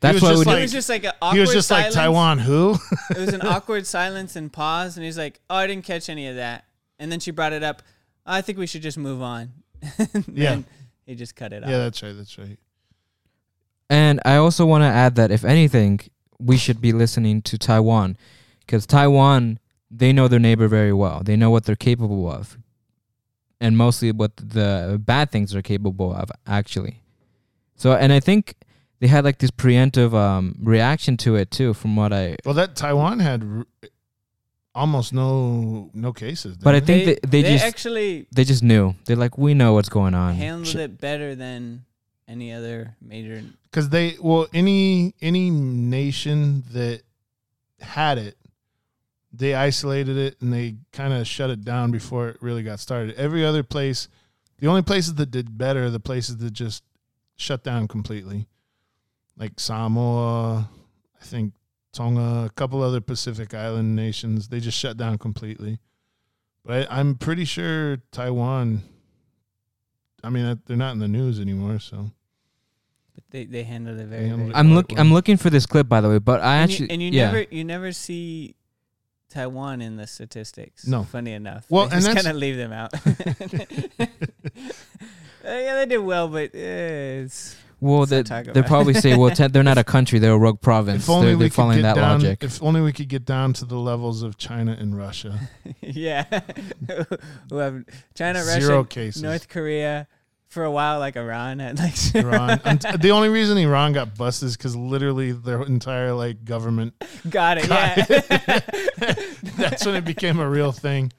[0.00, 1.68] that's was why just we it like- was just like an awkward he was just
[1.68, 1.94] silence.
[1.96, 2.38] like Taiwan.
[2.38, 2.76] Who?
[3.10, 6.26] it was an awkward silence and pause, and he's like, "Oh, I didn't catch any
[6.28, 6.64] of that."
[6.98, 7.82] And then she brought it up.
[8.26, 9.52] I think we should just move on.
[9.98, 10.50] And Yeah.
[10.50, 10.64] then
[11.06, 11.70] he just cut it off.
[11.70, 12.14] yeah, that's right.
[12.16, 12.58] That's right.
[13.90, 16.00] And I also want to add that if anything,
[16.38, 18.16] we should be listening to Taiwan
[18.60, 19.58] because Taiwan,
[19.90, 21.22] they know their neighbor very well.
[21.24, 22.58] They know what they're capable of.
[23.60, 27.02] And mostly what the bad things they're capable of, actually.
[27.74, 28.54] So, and I think
[29.00, 32.36] they had like this preemptive um, reaction to it too, from what I.
[32.44, 33.66] Well, that Taiwan had r-
[34.74, 36.56] almost no no cases.
[36.56, 38.94] But I didn't think they, they, just actually they just knew.
[39.06, 40.34] They're like, we know what's going on.
[40.34, 41.84] handled Sh- it better than
[42.28, 43.42] any other major.
[43.64, 47.02] because they well any any nation that
[47.80, 48.36] had it,
[49.32, 53.14] they isolated it and they kind of shut it down before it really got started.
[53.16, 54.08] Every other place,
[54.58, 56.82] the only places that did better are the places that just
[57.36, 58.48] shut down completely,
[59.36, 60.68] like Samoa,
[61.20, 61.52] I think
[61.92, 64.48] Tonga, a couple other Pacific Island nations.
[64.48, 65.78] They just shut down completely.
[66.64, 68.82] But I, I'm pretty sure Taiwan.
[70.22, 72.10] I mean, they're not in the news anymore, so.
[73.14, 74.28] But they, they handled it very.
[74.28, 74.90] handled it I'm quite look.
[74.92, 75.00] well.
[75.00, 76.18] I'm looking for this clip, by the way.
[76.18, 77.26] But I and actually, you, and you yeah.
[77.26, 78.54] never you never see
[79.28, 80.86] Taiwan in the statistics.
[80.86, 81.04] No.
[81.04, 81.66] funny enough.
[81.68, 82.92] Well, they and just that's- kind of leave them out.
[85.44, 86.58] Uh, yeah, they did well, but uh,
[87.24, 90.36] it's Well, they not they probably say, well, te- they're not a country; they're a
[90.38, 91.04] rogue province.
[91.04, 92.20] If only they're, we they're could get that down.
[92.20, 92.44] logic.
[92.44, 95.38] If only we could get down to the levels of China and Russia.
[95.80, 96.24] yeah.
[97.48, 99.22] Who have China, Zero Russia, cases.
[99.22, 100.06] North Korea.
[100.48, 102.60] For a while, like Iran had like Iran.
[102.64, 106.94] And the only reason Iran got busted is because literally their entire like government.
[107.28, 107.68] got it.
[107.68, 108.60] Got yeah.
[109.56, 111.12] That's when it became a real thing.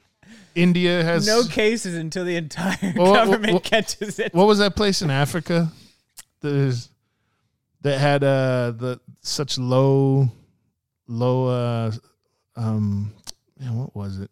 [0.56, 4.34] India has no cases until the entire Well, government catches it.
[4.34, 5.70] What was that place in Africa?
[6.40, 6.88] That is
[7.82, 10.28] that had uh the such low
[11.06, 11.92] low uh
[12.56, 13.12] um
[13.58, 14.30] man, what was it?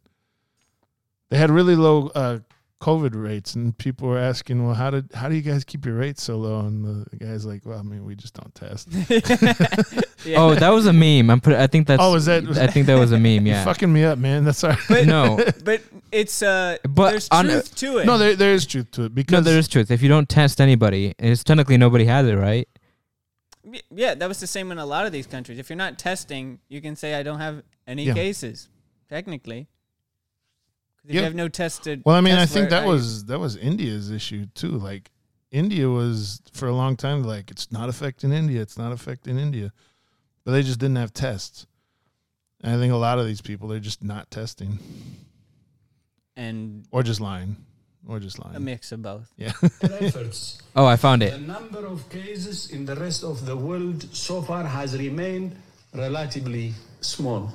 [1.31, 2.39] they had really low uh,
[2.81, 5.97] COVID rates, and people were asking, "Well, how did how do you guys keep your
[5.97, 8.89] rates so low?" And the guy's like, "Well, I mean, we just don't test."
[10.25, 10.39] Yeah.
[10.43, 11.31] Oh, that was a meme.
[11.31, 11.55] I'm put.
[11.55, 12.03] I think that's.
[12.03, 13.47] Oh, was that- I think that was a meme.
[13.47, 13.65] You're Yeah.
[13.65, 14.45] fucking me up, man.
[14.45, 14.79] That's all right.
[14.89, 18.05] But- no, but it's uh, But there's on- truth to it.
[18.07, 19.93] no, there there is truth to it because no, there is truth.
[19.93, 22.69] If you don't test anybody, it's technically nobody has it, right?
[23.93, 25.59] Yeah, that was the same in a lot of these countries.
[25.61, 28.15] If you're not testing, you can say I don't have any Yeah.
[28.15, 28.69] cases,
[29.09, 29.69] technically.
[31.09, 31.21] 'Cause if Yeah.
[31.23, 32.03] you have no tested.
[32.05, 34.73] Well, I mean, I think that I- was that was India's issue too.
[34.79, 35.11] Like
[35.51, 39.73] India was for a long time like it's not affecting India, it's not affecting India,
[40.45, 41.67] but they just didn't have tests.
[42.61, 44.79] And I think a lot of these people they're just not testing
[46.37, 47.57] and or just lying
[48.07, 48.57] or just lying.
[48.57, 49.33] a mix of both.
[49.37, 49.53] Yeah.
[50.77, 51.33] Oh, I found it.
[51.33, 55.57] The number of cases in the rest of the world so far has remained
[55.95, 57.53] relatively small.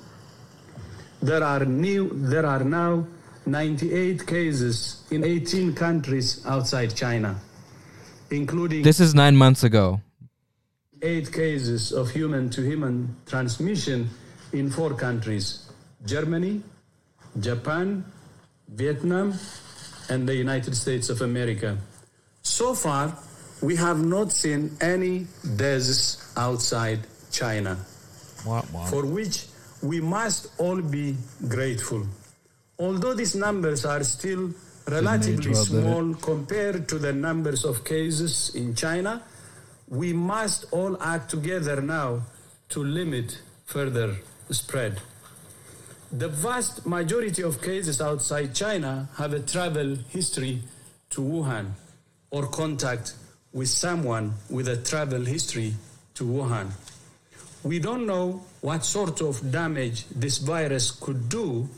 [1.22, 3.08] There are new there are now
[3.46, 7.36] 98 cases in 18 countries outside China,
[8.32, 10.02] including This is nine months ago.
[11.02, 14.10] eight cases of human to human transmission
[14.54, 15.70] in four countries
[16.06, 16.62] Germany,
[17.40, 18.06] Japan,
[18.70, 19.34] Vietnam,
[20.10, 21.78] and the United States of America.
[22.42, 23.18] So far,
[23.62, 25.28] we have not seen any
[25.58, 27.00] deaths outside
[27.32, 27.76] China,
[28.90, 29.48] for which
[29.82, 32.06] we must all be grateful.
[32.84, 34.52] Although these numbers are still
[34.90, 35.84] relatively well, did it?
[35.84, 39.24] small compared to the numbers of cases in China,
[39.88, 42.24] we must all act together now
[42.68, 44.18] to limit further
[44.50, 45.00] spread.
[46.12, 50.62] The vast majority of cases outside China have a travel history
[51.12, 51.72] to Wuhan
[52.32, 53.14] or contact
[53.54, 55.74] with someone with a travel history
[56.16, 56.72] to Wuhan.
[57.64, 61.70] We don't know what sort of damage this virus could do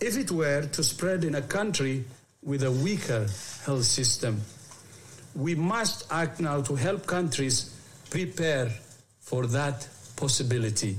[0.00, 2.04] if it were to spread in a country
[2.42, 3.26] with a weaker
[3.64, 4.40] health system.
[5.34, 7.76] We must act now to help countries
[8.08, 8.70] prepare
[9.20, 9.86] for that
[10.16, 10.96] possibility.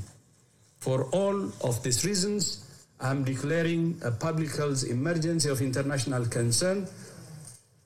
[0.80, 2.68] For all of these reasons,
[3.00, 6.88] I'm declaring a public health emergency of international concern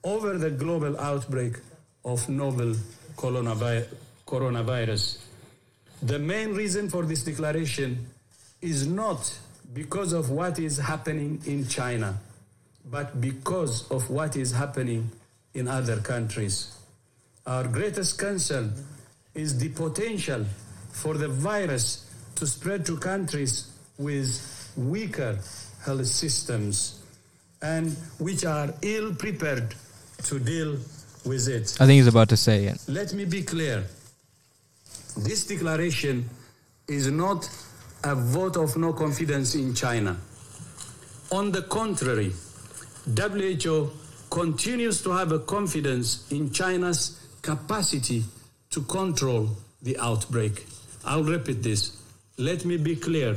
[0.04, 1.56] over the global outbreak
[2.04, 2.76] of novel
[3.18, 5.18] coronavirus.
[6.02, 8.06] The main reason for this declaration
[8.62, 9.40] is not
[9.76, 12.18] because of what is happening in China,
[12.90, 15.12] but because of what is happening
[15.54, 16.78] in other countries.
[17.46, 18.74] Our greatest concern
[19.34, 20.46] is the potential
[20.92, 25.38] for the virus to spread to countries with weaker
[25.84, 27.02] health systems
[27.62, 29.76] and which are ill prepared
[30.24, 30.78] to deal
[31.26, 31.76] with it.
[31.82, 32.82] I think he's about to say it.
[32.88, 33.84] Let me be clear.
[35.18, 36.30] This declaration
[36.88, 37.50] is not
[38.06, 40.16] a vote of no confidence in China.
[41.32, 42.32] On the contrary,
[43.18, 43.92] WHO
[44.30, 48.24] continues to have a confidence in China's capacity
[48.70, 49.50] to control
[49.82, 50.68] the outbreak.
[51.04, 51.98] I'll repeat this.
[52.38, 53.36] Let me be clear.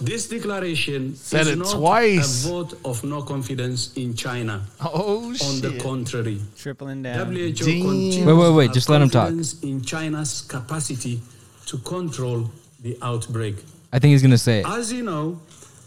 [0.00, 2.44] This declaration Said is it not twice.
[2.44, 4.62] a vote of no confidence in China.
[4.80, 5.48] Oh shit.
[5.48, 7.26] On the contrary, Tripling down.
[7.32, 7.82] WHO Damn.
[7.82, 9.32] continues Wait, wait, wait, just let him talk.
[9.62, 11.20] In China's capacity
[11.66, 13.56] to control the outbreak.
[13.92, 14.66] I think he's gonna say it.
[14.66, 15.40] As you know,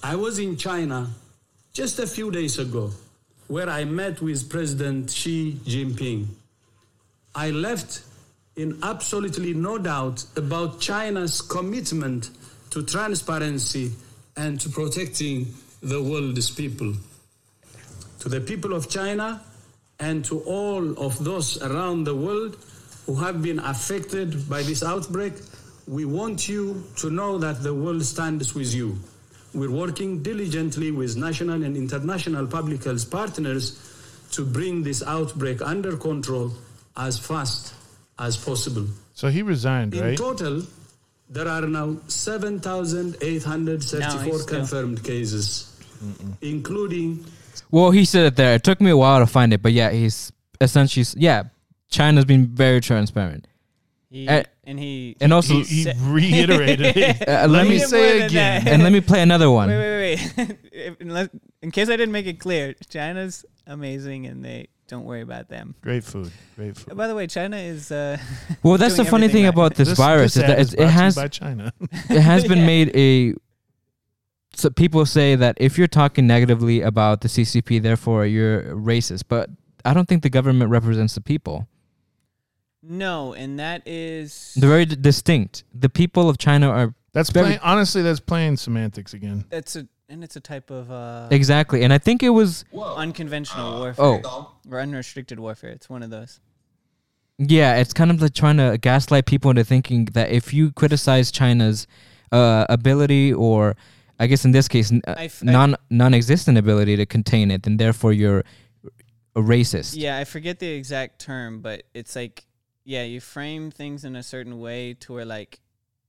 [0.03, 1.09] I was in China
[1.73, 2.91] just a few days ago,
[3.47, 6.25] where I met with President Xi Jinping.
[7.35, 8.01] I left
[8.55, 12.29] in absolutely no doubt about China's commitment
[12.71, 13.91] to transparency
[14.35, 16.93] and to protecting the world's people.
[18.19, 19.41] To the people of China
[19.99, 22.57] and to all of those around the world
[23.05, 25.33] who have been affected by this outbreak,
[25.87, 28.97] we want you to know that the world stands with you.
[29.53, 33.77] We're working diligently with national and international public health partners
[34.31, 36.53] to bring this outbreak under control
[36.95, 37.73] as fast
[38.17, 38.85] as possible.
[39.13, 40.17] So he resigned, In right?
[40.17, 40.63] total,
[41.29, 45.67] there are now 7,834 No, he's still- confirmed cases,
[46.41, 47.25] including
[47.69, 48.55] Well, he said it there.
[48.55, 51.43] It took me a while to find it, but yeah, he's essentially yeah.
[51.89, 53.47] China's been very transparent,
[54.11, 57.21] He, Uh, and he and also He, he Sa- reiterated it.
[57.27, 58.67] uh, let Let me me say more it than again.
[58.67, 59.69] and let me play another one.
[59.69, 60.57] Wait, wait, wait.
[60.73, 61.29] If- unless,
[61.61, 65.75] in case I didn't make it clear, China's amazing, and they don't worry about them.
[65.81, 66.29] Great food.
[66.57, 66.97] Great food.
[66.97, 67.89] By the way, China is.
[67.91, 68.17] Uh,
[68.63, 69.53] Well, that's the funny thing right.
[69.53, 71.71] about this, virus is ad that was it's, brought it has by China.
[72.09, 72.65] it has been Yeah.
[72.65, 73.33] made a.
[74.53, 79.23] So people say that if you're talking negatively about the CCP, therefore you're racist.
[79.29, 79.49] But
[79.85, 81.67] I don't think the government represents the people.
[82.83, 84.53] No, and that is.
[84.57, 85.63] They're very d- distinct.
[85.73, 89.45] The people of China are That's Very- plain, honestly that's plain semantics again.
[89.49, 89.87] That's a.
[90.09, 91.83] and it's a type of uh, Exactly.
[91.83, 95.69] And I think it was unconventional warfare oh or unrestricted warfare.
[95.71, 96.39] It's one of those.
[97.37, 101.31] yeah, it's kind of like trying to gaslight people into thinking that if you criticize
[101.31, 101.87] China's
[102.31, 103.75] uh, ability or
[104.19, 107.51] I guess in this case n- uh, I f- I- non non-existent ability to contain
[107.51, 108.43] it, then therefore you're
[109.35, 109.95] a racist.
[109.97, 112.45] Yeah, I forget the exact term, but it's like
[112.83, 115.59] yeah, you frame things in a certain way to where like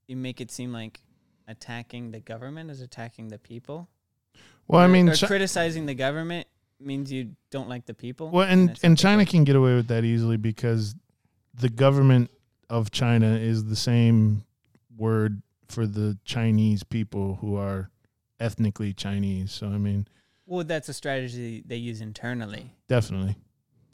[0.07, 1.01] you make it seem like
[1.47, 3.89] attacking the government is attacking the people.
[4.67, 6.47] Well, I mean, or criticizing the government
[6.79, 8.29] means you don't like the people.
[8.29, 10.95] well, and and China can get away with that easily because
[11.53, 12.31] the government
[12.69, 14.43] of China is the same
[14.97, 17.89] word for the Chinese people who are
[18.39, 19.51] ethnically Chinese.
[19.51, 20.07] So I mean,
[20.45, 23.35] Well, that's a strategy they use internally definitely.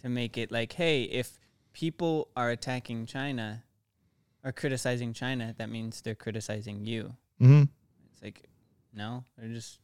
[0.02, 1.40] to make it like, hey, if
[1.74, 3.64] people are attacking China
[4.44, 7.14] or criticizing China, that means they're criticizing you.
[7.40, 7.64] hmm
[8.14, 8.50] It's like,
[8.94, 9.80] no, they just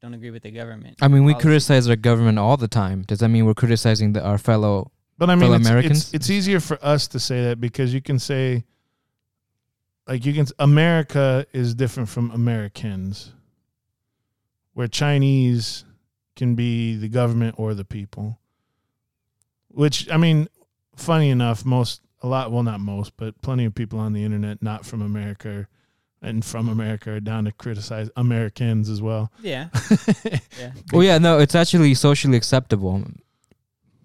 [0.00, 0.98] don't agree with the government.
[1.02, 1.48] I mean, we Policy.
[1.48, 3.02] criticize our government all the time.
[3.02, 4.92] Does that mean we're criticizing the, our fellow?
[5.18, 5.98] But I mean, Fellow it's, Americans?
[5.98, 8.64] It's, it's easier for us to say that because you can say,
[10.06, 10.46] like, you can.
[10.60, 13.32] America is different from Americans,
[14.74, 15.84] where Chinese
[16.36, 18.38] can be the government or the people.
[19.70, 20.48] Which I mean,
[20.98, 24.62] funny enough, most a lot well not most, but plenty of people on the internet
[24.62, 25.68] not from America
[26.20, 29.30] and from America are down to criticize Americans as well.
[29.40, 29.68] Yeah.
[30.58, 30.72] yeah.
[30.92, 33.04] Well, yeah, no, it's actually socially acceptable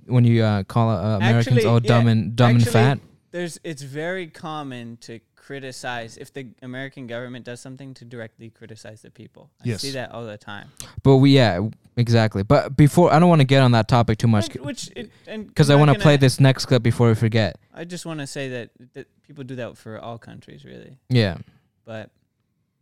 [0.06, 2.12] when you uh, call uh, Americans Actually, all dumb yeah.
[2.12, 3.00] and dumb and fat.
[3.34, 9.02] There's it's very common to criticize if the American government does something to directly criticize
[9.02, 9.50] the people.
[9.60, 9.82] I Yes.
[9.82, 10.70] see that all the time.
[11.02, 11.68] But we, yeah,
[11.98, 12.44] exactly.
[12.44, 15.10] But before, I don't want to get on that topic too much And- Which it,
[15.26, 17.58] and because I'm I not want to play this next clip before we forget.
[17.74, 21.00] I just want to say that, that people do that for all countries, really.
[21.10, 21.38] Yeah.
[21.86, 22.12] But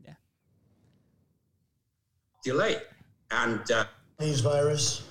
[0.06, 0.16] yeah.
[2.44, 2.82] delay.
[3.32, 3.86] And uh,
[4.22, 5.02] Chinese virus.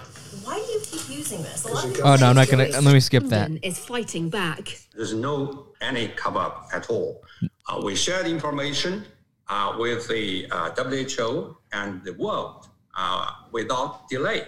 [0.44, 1.64] Why do you keep using this?
[1.64, 2.68] A lot of Oh no, I'm not gonna.
[2.68, 3.51] Let me skip that.
[3.51, 4.62] London is fighting back.
[4.94, 7.25] there's no any cover up at all.
[7.68, 9.05] Uh, we shared information
[9.49, 14.42] uh, with the uh, WHO and the world uh, without delay.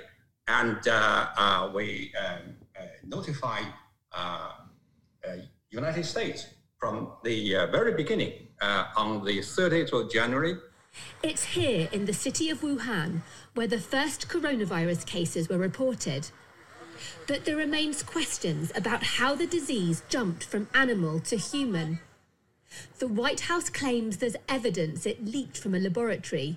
[0.46, 3.66] And uh, uh, we um, uh, notified
[4.12, 4.52] uh,
[5.28, 5.36] uh,
[5.70, 6.46] United States
[6.78, 10.54] from the uh, very beginning uh, on the 30th of January
[11.22, 13.22] It's here in the city of Wuhan
[13.54, 16.30] where the first coronavirus cases were reported.
[17.26, 22.00] But there remains questions about how the disease jumped from animal to human.
[22.98, 26.56] The White House claims there's evidence it leaked from a laboratory.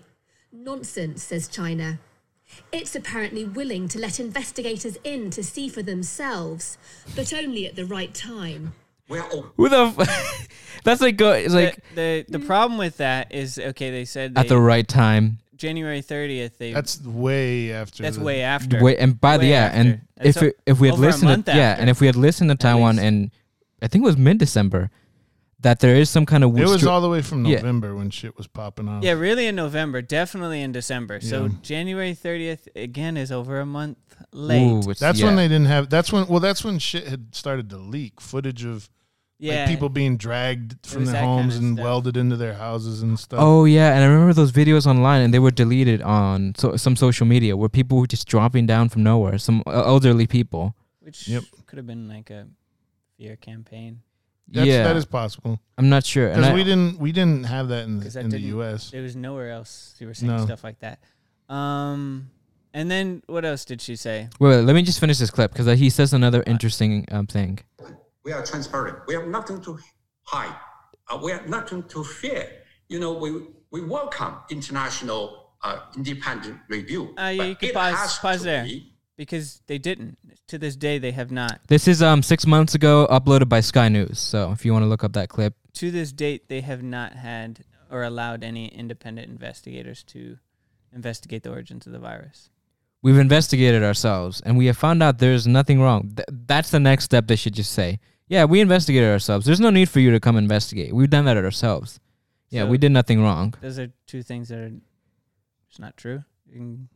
[0.51, 1.99] Nonsense, says China.
[2.71, 6.77] It's apparently willing to let investigators in to see for themselves,
[7.15, 8.73] but only at the right time.
[9.09, 9.51] We are oh.
[9.57, 9.93] Who the?
[9.97, 10.49] F-
[10.83, 11.31] That's like go.
[11.31, 13.89] It's like the, the the problem with that is okay.
[13.91, 15.39] They said at the right time.
[15.55, 16.57] January 30th.
[16.57, 18.03] They That's way after.
[18.03, 18.83] that's the- way after.
[18.83, 20.01] Wait, and by the Way yeah, and after.
[20.17, 22.15] That's if o- it, if we had listened, month to, yeah, and if we had
[22.15, 23.31] listened to Taiwan, and
[23.81, 24.91] I think it was mid December,
[25.65, 27.55] that there is some kind of It was str- all the way from Yeah.
[27.57, 29.03] November when shit was popping off.
[29.03, 31.19] Yeah, really in November, definitely in December.
[31.21, 31.51] So Yeah.
[31.63, 33.97] January 30th again is over a month
[34.31, 34.61] late.
[34.61, 35.25] Ooh, That's yeah.
[35.25, 35.89] when they didn't have.
[35.89, 36.27] That's when.
[36.27, 38.21] Well, that's when shit had started to leak.
[38.21, 38.89] Footage of
[39.39, 41.83] yeah, like people being dragged from their homes kinda and stuff.
[41.83, 43.39] welded into their houses and stuff.
[43.41, 46.95] Oh yeah, and I remember those videos online, and they were deleted on so, some
[46.95, 49.37] social media where people were just dropping down from nowhere.
[49.39, 50.75] Some uh, elderly people.
[50.99, 51.43] which Yep.
[51.65, 52.47] could have been like a
[53.17, 54.01] fear campaign.
[54.47, 56.29] That's, yeah, that is possible I'm not sure.
[56.29, 58.91] Because we didn't we didn't have that in 'Cause the, in the U.S.
[58.91, 60.45] There was nowhere else you were saying No.
[60.45, 60.99] stuff like that.
[61.53, 62.29] Um,
[62.73, 64.29] and then what else did she say?
[64.39, 67.59] wait, wait, let me just finish this clip because he says another interesting um, thing.
[68.23, 68.99] we are transparent.
[69.07, 69.79] We have nothing to
[70.23, 70.55] hide.
[71.09, 72.47] Uh, we have nothing to fear.
[72.89, 77.13] You know, we we welcome international uh, independent review.
[77.17, 78.63] Uh, yeah, you could it pause- has pause to there.
[78.63, 80.17] be- Because they didn't.
[80.47, 81.61] To this day, they have not.
[81.67, 84.19] This is um six months ago, uploaded by Sky News.
[84.19, 87.13] So if you want to look up that clip, To this date, they have not
[87.13, 90.37] had or allowed any independent investigators to
[90.93, 92.49] investigate the origins of the virus.
[93.01, 96.11] we've investigated ourselves and we have found out there's nothing wrong.
[96.15, 97.27] Th- that's the next step.
[97.27, 99.45] They should just say, yeah, we investigated ourselves.
[99.45, 100.91] There's no need for you to come investigate.
[100.93, 101.99] We've done that ourselves.
[102.49, 103.53] Yeah, So- we did nothing wrong.
[103.61, 104.71] Those are two things that are
[105.69, 106.23] it's not true.
[106.51, 106.89] You can-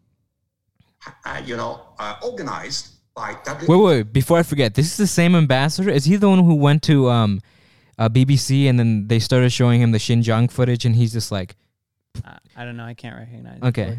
[1.46, 3.68] you know, uh, organized by W.
[3.68, 5.90] Wait, wait, before I forget, this is the same ambassador.
[5.90, 7.42] Is he the one who went to um,
[7.98, 11.56] uh, BBC and then they started showing him the Xinjiang footage and he's just like,
[12.26, 12.86] I, I don't know.
[12.86, 13.60] I can't recognize.
[13.64, 13.98] Okay.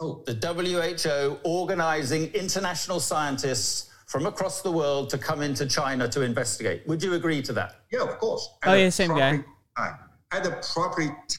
[0.00, 6.20] Oh, The WHO organizing international scientists from across the world to come into China to
[6.22, 6.86] investigate.
[6.86, 7.76] Would you agree to that?
[7.90, 8.48] yeah, of course.
[8.64, 9.44] Oh, At yeah, the same proper guy.
[9.76, 9.98] time.
[10.32, 11.36] At the proper, t-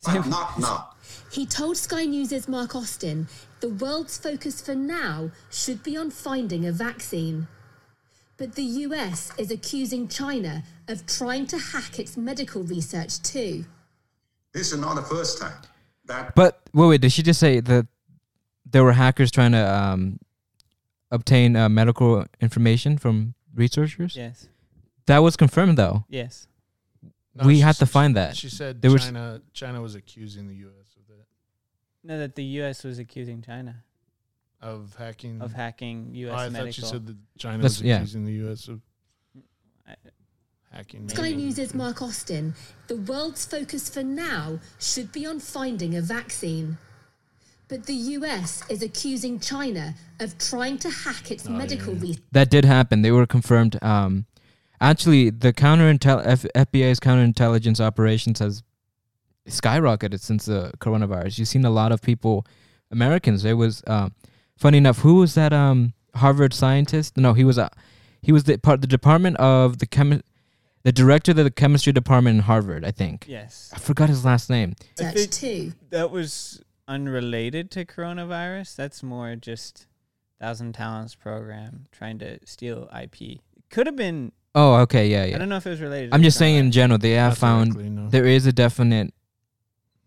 [0.00, 0.90] Same- but not now.
[1.30, 3.28] He told Sky News' Mark Austin
[3.60, 7.48] the world's focus for now should be on finding a vaccine.
[8.36, 13.64] But the US is accusing China of trying to hack its medical research too.
[14.52, 15.60] This is not the first time
[16.06, 17.00] that But wait, wait.
[17.00, 17.86] Did she just say that
[18.64, 20.18] there were hackers trying to um,
[21.10, 24.16] obtain uh, medical information from researchers?
[24.16, 24.48] Yes.
[25.06, 26.04] That was confirmed, though.
[26.08, 26.47] Yes.
[27.38, 28.36] No, we she had to find that.
[28.36, 30.96] She said There was- China China was accusing the U.S.
[30.96, 31.26] of that
[32.04, 32.84] No, that the U.S.
[32.84, 33.84] was accusing China
[34.60, 35.40] of hacking.
[35.40, 36.34] of hacking U.S.
[36.34, 36.64] Oh, I medical.
[36.72, 37.96] thought you said that China That's- was yeah.
[37.96, 38.68] accusing the U.S.
[38.68, 38.80] of
[39.86, 39.94] I-
[40.72, 41.08] hacking.
[41.08, 41.78] Sky medical News' information.
[41.78, 42.54] Mark Austin
[42.88, 46.78] the world's focus for now should be on finding a vaccine.
[47.68, 52.22] But the US is accusing China of trying to hack its medical research.
[52.32, 53.02] That did happen.
[53.02, 53.78] They were confirmed.
[53.82, 54.24] Um,
[54.80, 58.62] actually, the counterintel F- FBI's counterintelligence operations has
[59.48, 61.38] skyrocketed since the coronavirus.
[61.38, 62.46] You've seen a lot of people,
[62.90, 63.42] Americans.
[63.42, 64.10] There was, uh,
[64.56, 67.16] funny enough, who was that um, Harvard scientist?
[67.16, 67.70] No, he was a,
[68.22, 70.22] he was the part the department of the chemi-
[70.82, 72.84] the director of the chemistry department in Harvard.
[72.84, 73.26] I think.
[73.28, 73.70] Yes.
[73.74, 74.74] I forgot his last name.
[75.00, 75.72] I think too.
[75.90, 78.76] that was unrelated to coronavirus.
[78.76, 79.86] That's more just
[80.40, 83.40] Thousand Talents program trying to steal IP.
[83.70, 84.32] Could have been.
[84.54, 85.36] Oh, okay, yeah, yeah.
[85.36, 86.12] I don't know if it was related.
[86.12, 88.08] I'm just saying in general, they have found no.
[88.08, 89.12] there is a definite,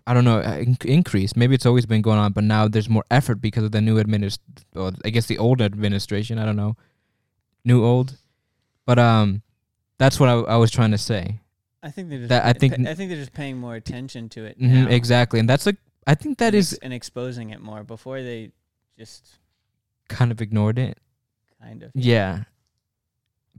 [0.06, 1.36] I don't know, uh, increase.
[1.36, 4.02] Maybe it's always been going on, but now there's more effort because of the new
[4.02, 4.39] administ.
[4.76, 6.38] Or I guess the old administration.
[6.39, 6.76] I don't know,
[7.64, 8.18] new old,
[8.86, 9.42] but um,
[9.98, 11.39] that's what I, I was trying to say.
[11.84, 12.30] I think they're just.
[12.30, 14.88] that I think- I think they're just paying more attention to it hmm now.
[14.89, 15.74] exactly, and that's a.
[16.08, 18.52] I think that and is and exposing it more before they
[18.98, 19.38] just
[20.10, 20.98] kind of ignored it.
[21.62, 22.44] kind of Yeah,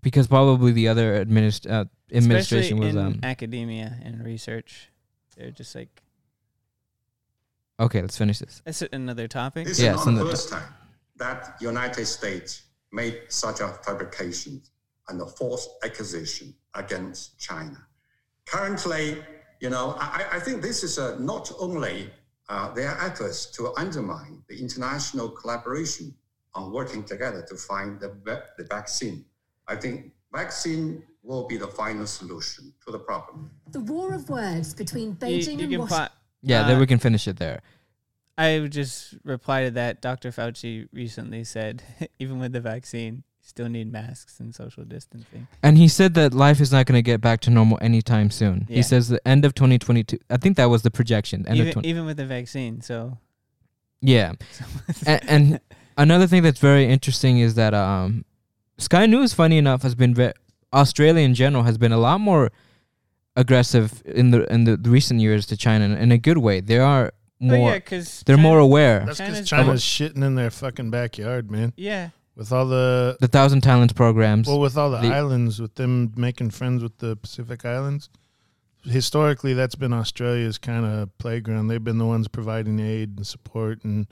[0.03, 3.21] because probably the other administ- uh, administration Especially was in um.
[3.23, 4.91] academia and research.
[5.37, 6.03] They're just like
[7.81, 8.63] Okay, let's finish this.
[8.65, 9.67] that's another topic.
[9.67, 10.75] this Yeah, is not the of the- first time
[11.17, 14.61] that United States made such a fabrication
[15.09, 17.79] and a false accusation against China.
[18.47, 19.23] Currently,
[19.61, 22.11] you know, I, I think this is uh not only
[22.49, 26.13] uh, their efforts to undermine the international collaboration
[26.55, 28.11] on working together to find the,
[28.59, 29.25] the vaccine.
[29.73, 33.51] I think vaccine will be the final solution to the problem.
[33.71, 35.87] The war of words between Beijing you and Washington.
[35.89, 36.13] pot.
[36.43, 37.63] Yeah, Uh, then we can finish it there.
[38.37, 40.03] I would just reply to that.
[40.03, 40.31] Dr.
[40.31, 41.83] Fauci recently said,
[42.19, 45.47] even with the vaccine, still need masks and social distancing.
[45.63, 48.67] And he said that life is not going to get back to normal anytime soon.
[48.69, 48.77] Yeah.
[48.77, 50.19] He says the end of 2022.
[50.29, 51.47] I think that was the projection.
[51.47, 52.81] End Even, of 20, even with the vaccine.
[52.83, 53.17] So,
[54.01, 54.33] yeah.
[55.07, 55.61] and, and
[55.97, 58.25] another thing that's very interesting is that um,
[58.79, 60.33] Sky News, funny enough, has been ve-
[60.73, 62.51] Australia in general has been a lot more
[63.37, 66.61] aggressive in the in the recent years to China in, in a good way.
[66.61, 67.71] They are oh, more.
[67.71, 69.05] yeah, because they're more aware.
[69.07, 71.73] That's because China's- China's shitting in their fucking backyard, man.
[71.77, 72.11] Yeah.
[72.35, 74.49] With all the The Thousand Talents programs.
[74.49, 78.09] well, with all the, the- islands, with them making friends with the Pacific Islands.
[78.85, 81.69] Historically, that's been Australia's kind of playground.
[81.69, 84.09] They've been the ones providing aid and support, and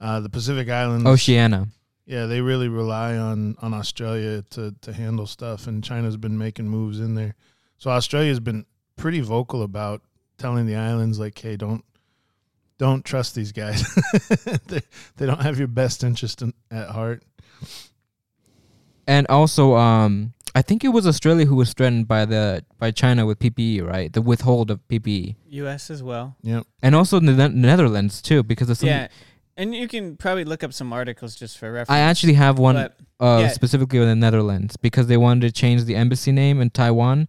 [0.00, 1.06] uh, the Pacific Islands.
[1.06, 1.66] Oceania.
[2.06, 6.68] Yeah, they really rely on on Australia to to handle stuff, and China's been making
[6.68, 7.34] moves in there.
[7.78, 8.64] So Australia's been
[8.96, 10.02] pretty vocal about
[10.38, 11.84] telling the islands like, "Hey, don't
[12.78, 13.82] don't trust these guys.
[14.66, 14.82] they
[15.16, 17.24] they don't have your best interest in, at heart."
[19.08, 23.26] And also, um, I think it was Australia who was threatened by the by China
[23.26, 24.12] with PPE, right?
[24.12, 25.90] The withhold of PPE, U.S.
[25.90, 26.36] as well.
[26.42, 26.66] Yep.
[26.82, 28.88] and also the Ne- Netherlands too, because of some.
[28.88, 29.08] Yeah.
[29.56, 31.90] And you can probably look up some articles just for reference.
[31.90, 33.48] I actually have one But, uh, yeah.
[33.48, 37.26] specifically with the Netherlands because they wanted to change the embassy name in Taiwan,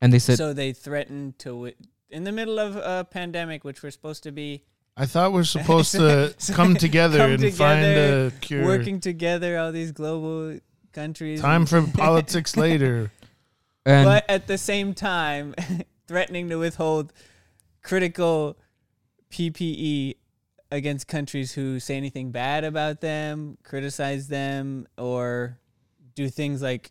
[0.00, 1.74] and they said so they threatened to, wi-
[2.08, 4.64] in the middle of a pandemic, which we're supposed to be
[4.96, 8.64] I thought we're supposed to come together come and find a cure.
[8.64, 10.58] working together, all these global
[10.94, 11.42] countries.
[11.42, 13.10] Time for politics later.
[13.84, 15.54] and but at the same time,
[16.08, 17.12] threatening to withhold
[17.82, 18.56] critical
[19.30, 20.14] PPE
[20.70, 25.58] against countries who say anything bad about them, criticize them, or
[26.14, 26.90] do things like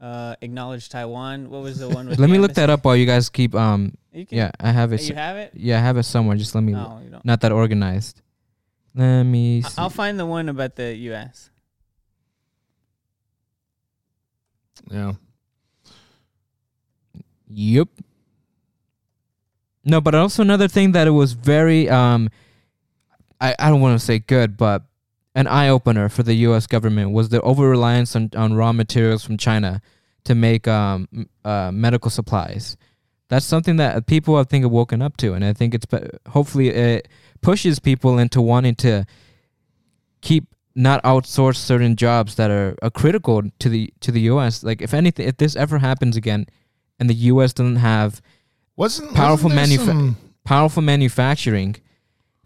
[0.00, 1.50] uh, acknowledge Taiwan.
[1.50, 2.18] What was the one with?
[2.20, 3.54] let me look that up while you guys keep.
[3.54, 5.08] Um, can- yeah, I have it.
[5.08, 5.52] You have it?
[5.54, 6.36] Yeah, I have it somewhere.
[6.36, 6.72] Just let me.
[6.72, 7.24] No, you don't.
[7.24, 8.22] Not that organized.
[8.94, 9.62] Let me.
[9.62, 9.74] See.
[9.78, 11.50] I'll find the one about the U.S.
[14.90, 15.12] Yeah.
[17.48, 17.88] Yep.
[19.84, 22.30] No, but also another thing that it was very um
[23.40, 24.82] I, I don't want to say good, but
[25.34, 29.24] an eye opener for the US government was the over reliance on, on raw materials
[29.24, 29.82] from China
[30.24, 31.08] to make um
[31.44, 32.76] uh medical supplies.
[33.28, 35.86] That's something that people I think have woken up to, and I think it's
[36.28, 37.08] hopefully it
[37.40, 39.06] pushes people into wanting to
[40.20, 44.62] keep not outsource certain jobs that are, are critical to the to the U.S.
[44.62, 46.46] Like if anything, if this ever happens again,
[46.98, 47.52] and the U.S.
[47.52, 48.20] doesn't have
[48.76, 51.76] Wasn't powerful wasn't there manufa- some- powerful manufacturing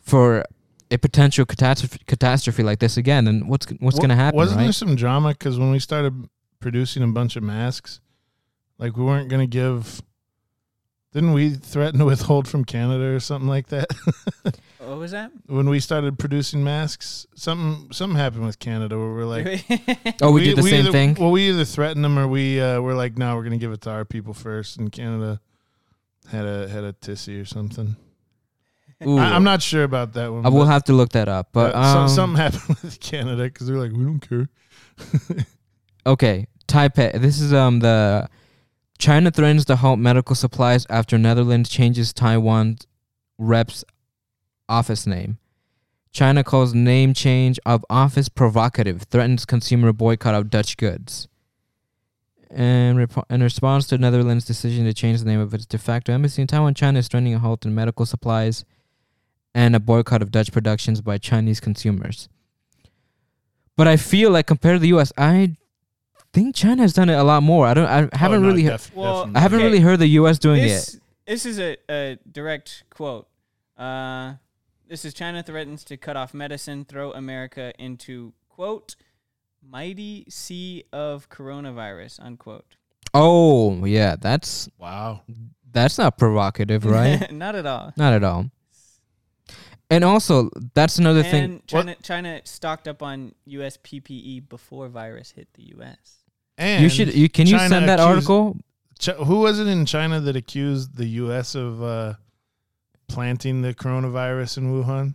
[0.00, 0.44] for
[0.90, 4.36] a potential catastrophe catastrophe like this again, And what's what's Wa- going to happen?
[4.36, 4.64] Wasn't right?
[4.64, 6.28] there some drama because when we started
[6.60, 8.00] producing a bunch of masks,
[8.78, 10.02] like we weren't going to give.
[11.14, 13.86] Didn't we threaten to withhold from Canada or something like that?
[14.78, 15.30] What was that?
[15.46, 19.66] when we started producing masks, something something happened with Canada where we're like,
[20.22, 21.14] oh, we, did the same either, thing.
[21.14, 23.72] Well, we either threatened them or we uh, we're like, no, we're going to give
[23.72, 24.78] it to our people first.
[24.78, 25.40] in Canada
[26.30, 27.96] had a had a tissy or something.
[29.06, 29.16] Ooh.
[29.18, 30.44] I, I'm not sure about that one.
[30.44, 31.50] I will have to look that up.
[31.52, 34.48] But some- um, something happened with Canada because they're like, we don't care.
[36.06, 37.20] Okay, Taipei.
[37.20, 38.28] This is um the
[38.98, 42.78] China threatens to halt medical supplies after Netherlands changes Taiwan
[43.36, 43.84] rep's
[44.70, 45.38] office name.
[46.10, 51.28] China calls name change of office provocative, threatens consumer boycott of Dutch goods.
[52.50, 56.12] And repo- in response to Netherlands' decision to change the name of its de facto
[56.12, 58.64] embassy in Taiwan, China is threatening a halt in medical supplies
[59.54, 62.28] and a boycott of Dutch productions by Chinese consumers.
[63.76, 65.56] But I feel like compared to the U.S., I
[66.32, 67.66] think China has done it a lot more.
[67.66, 67.86] I don't.
[67.86, 68.62] I haven't Oh, no, really.
[68.62, 69.30] he- def- Well.
[69.34, 69.66] I haven't Okay.
[69.66, 70.38] really heard the U.S.
[70.38, 71.00] doing this, it.
[71.26, 73.28] This is a, a direct quote.
[73.76, 74.34] Uh,
[74.88, 78.96] this is China threatens to cut off medicine, throw America into quote
[79.62, 82.76] mighty sea of coronavirus unquote.
[83.14, 85.22] Oh yeah, that's Wow.
[85.70, 87.30] that's not provocative, right?
[87.32, 87.92] Not at all.
[87.96, 88.50] not at all.
[89.90, 91.44] And also, that's another thing.
[91.44, 93.78] And China, China stocked up on U.S.
[93.78, 95.96] PPE before virus hit the U.S.
[96.58, 97.14] And You should.
[97.14, 98.56] You can you send that accused- article?
[98.98, 101.54] Ch- who was it in China that accused the U.S.
[101.54, 102.14] of uh,
[103.08, 105.14] planting the coronavirus in Wuhan?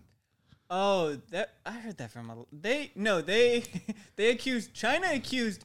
[0.76, 3.64] Oh, that I heard that from a they no they
[4.16, 5.64] they accused China accused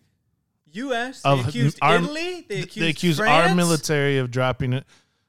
[0.73, 1.23] U.S.
[1.23, 2.45] They Of accused our- Italy.
[2.47, 4.85] They accused, they accused our military of dropping it.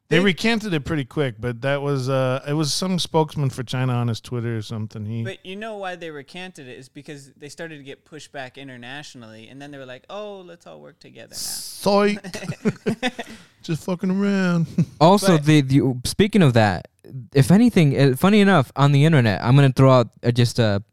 [0.09, 3.61] They, They- recanted it pretty quick, but that was uh, it was some spokesman for
[3.61, 5.05] China on his Twitter or something.
[5.05, 8.31] He But you know why they recanted it is because they started to get pushed
[8.31, 12.17] back internationally, and then they were like, "Oh, let's all work together now." Soy,
[13.61, 14.65] just fucking around.
[14.99, 16.87] Also, But- the, the speaking of that,
[17.35, 20.83] if anything, uh, funny enough, on the internet, I'm gonna throw out uh, just a.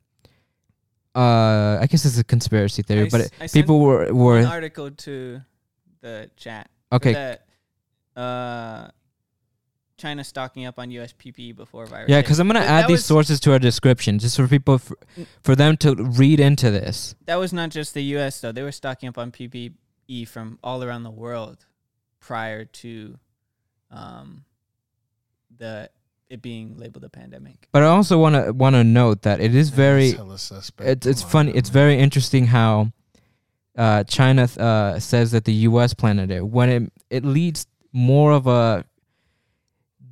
[1.15, 4.05] Uh, I guess it's a conspiracy theory, I but s- it- I sent people were
[4.05, 5.41] An were article to
[6.03, 6.69] the chat.
[6.93, 7.15] okay.
[7.15, 7.47] That
[8.21, 8.91] uh,
[9.97, 11.13] China stocking up on U.S.
[11.13, 12.11] PPE before virus.
[12.11, 14.79] Yeah, because I'm gonna But add these was- sources to our description, just for people,
[14.79, 14.97] for,
[15.43, 17.15] for them to read into this.
[17.25, 18.41] That was not just the U.S.
[18.41, 21.65] though; they were stocking up on PPE from all around the world
[22.21, 23.19] prior to
[23.91, 24.45] um,
[25.57, 25.89] the
[26.29, 27.69] it being labeled a pandemic.
[27.73, 30.89] But I also want to want to note that it is very suspect.
[30.89, 31.53] it's it's on funny.
[31.53, 32.93] now, It's very interesting how
[33.79, 35.95] uh, China uh, says that the U.S.
[35.95, 38.85] planted it when it it leads more of a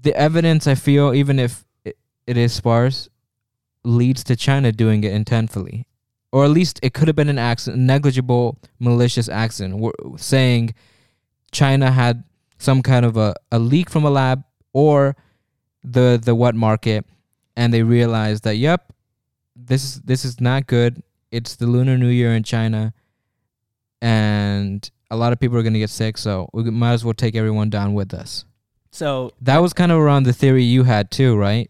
[0.04, 0.66] the evidence.
[0.66, 3.08] I feel even if it, it is sparse,
[3.82, 5.84] leads to China doing it intentfully,
[6.32, 10.74] or at least it could have been an accident, negligible, malicious accident, saying
[11.52, 12.24] China had
[12.58, 15.16] some kind of a, a leak from a lab or
[15.82, 17.04] the the wet market,
[17.56, 18.92] and they realized that yep,
[19.54, 21.02] this is this is not good.
[21.30, 22.94] It's the Lunar New Year in China,
[24.00, 26.16] and a lot of people are gonna get sick.
[26.16, 28.44] So we might as well take everyone down with us.
[28.94, 31.68] So, That was kind of around the theory you had too, right?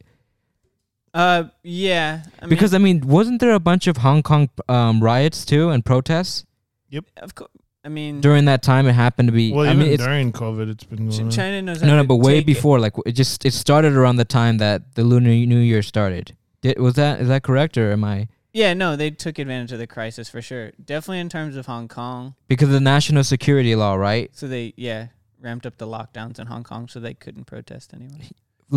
[1.15, 5.01] uh, yeah, I mean, because I mean, wasn't there a bunch of Hong Kong um,
[5.03, 6.45] riots too and protests
[6.91, 7.05] Yep.
[7.23, 7.51] of course,
[7.85, 8.87] I mean, during that time?
[8.87, 9.53] It happened to be.
[9.53, 11.31] Well, I even mean, it's during COVID, it's been going on.
[11.31, 11.81] China knows.
[11.81, 12.47] how no, no, to but way take it.
[12.47, 12.79] before.
[12.79, 16.37] Like it just it started around the time that the Lunar New Year started.
[16.63, 18.29] Did, was that is that correct or am I?
[18.53, 20.71] Yeah, no, they took advantage of the crisis for sure.
[20.85, 22.35] Definitely in terms of Hong Kong.
[22.49, 24.31] Because of the national security law, right?
[24.33, 25.09] So they, yeah,
[25.45, 28.31] ramped up the lockdowns in Hong Kong so they couldn't protest anyway.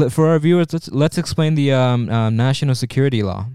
[0.10, 3.48] For our viewers, let's let's explain the um, uh, national security law.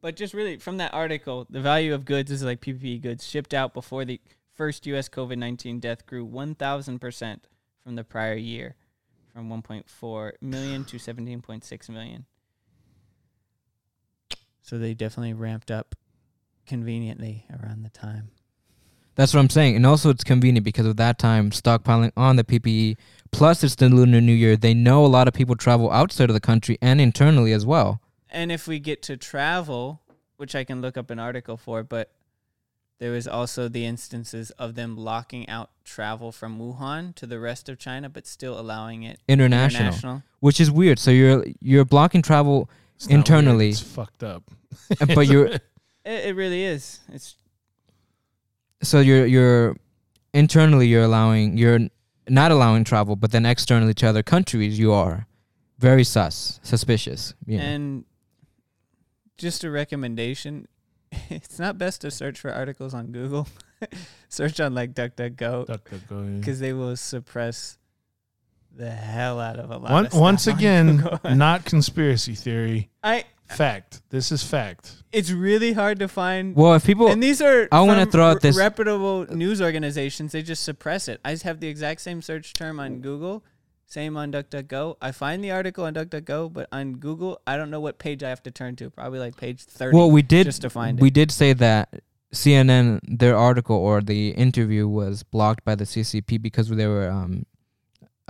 [0.00, 3.52] But just really from that article, the value of goods is like PPE goods shipped
[3.52, 4.20] out before the
[4.54, 5.08] first U.S.
[5.08, 7.40] COVID 19 death grew 1,000%
[7.82, 8.76] from the prior year,
[9.32, 12.26] from 1.4 million to 17.6 million.
[14.62, 15.96] So they definitely ramped up
[16.66, 18.30] conveniently around the time.
[19.14, 22.44] That's what I'm saying, and also it's convenient because of that time stockpiling on the
[22.44, 22.96] PPE.
[23.30, 24.56] Plus, it's the Lunar New Year.
[24.56, 28.00] They know a lot of people travel outside of the country and internally as well.
[28.30, 30.00] And if we get to travel,
[30.36, 32.10] which I can look up an article for, but
[32.98, 37.68] there was also the instances of them locking out travel from Wuhan to the rest
[37.68, 39.80] of China, but still allowing it International.
[39.86, 40.22] international.
[40.40, 40.98] which is weird.
[40.98, 43.68] So you're you're blocking travel, It's not weird, Internally.
[43.70, 44.44] it's fucked up.
[45.14, 45.46] but you're
[46.04, 47.00] It, it really is.
[47.12, 47.36] It's
[48.82, 49.76] so you're you're
[50.34, 51.80] internally you're allowing you're
[52.28, 55.26] not allowing travel, but then externally to other countries you are
[55.78, 57.34] very sus suspicious.
[57.46, 57.64] You know.
[57.64, 58.04] and
[59.38, 60.68] just a recommendation.
[61.28, 63.46] It's not best to search for articles on Google.
[64.28, 66.16] search on like DuckDuckGo Duck, duck, yeah.
[66.38, 67.76] because they will suppress
[68.76, 69.90] the hell out of a lot.
[69.90, 71.34] One, of stuff once again, Google.
[71.34, 72.90] not conspiracy theory.
[73.02, 73.24] I.
[73.48, 74.00] Fact.
[74.08, 75.02] This is fact.
[75.12, 76.56] It's really hard to find.
[76.56, 80.32] well, if people and these are I wanna throw out this- reputable news organizations.
[80.32, 81.20] They just suppress it.
[81.22, 83.44] I just have the exact same search term on Google,
[83.84, 84.96] same on DuckDuckGo.
[85.02, 88.30] I find the article on DuckDuckGo, but on Google, I don't know what page I
[88.30, 88.88] have to turn to.
[88.88, 89.94] Probably like page thirty.
[89.94, 91.14] well we did just to find we it.
[91.14, 91.90] did say that
[92.32, 97.44] CNN their article or the interview was blocked by the CCP because they were um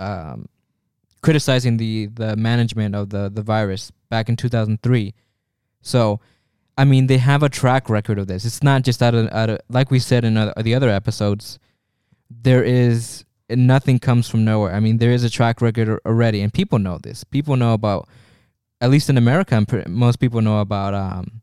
[0.03, 0.47] um
[1.23, 5.15] criticizing the the management of the the virus back in 2003.
[5.81, 6.19] So,
[6.77, 8.45] I mean, they have a track record of this.
[8.45, 11.57] It's not just out of out of like we said in other, the other episodes.
[12.29, 14.73] There is nothing comes from nowhere.
[14.73, 17.23] I mean, there is a track record already, and people know this.
[17.23, 18.07] People know about,
[18.81, 21.41] at least in America, most people know about um,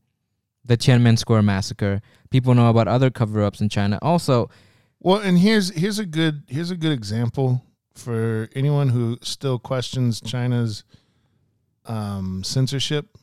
[0.64, 2.00] the Tiananmen Square massacre.
[2.30, 3.98] People know about other cover-ups in China.
[4.02, 4.50] Also,
[4.98, 7.62] Well, and here's here's a good here's a good example
[8.00, 10.84] for anyone who still questions China's
[11.86, 13.16] um, censorship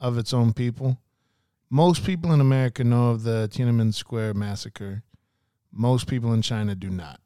[0.00, 0.98] of its own people.
[1.70, 5.02] Most people in America know of the Tiananmen Square massacre.
[5.72, 7.20] Most people in China do not.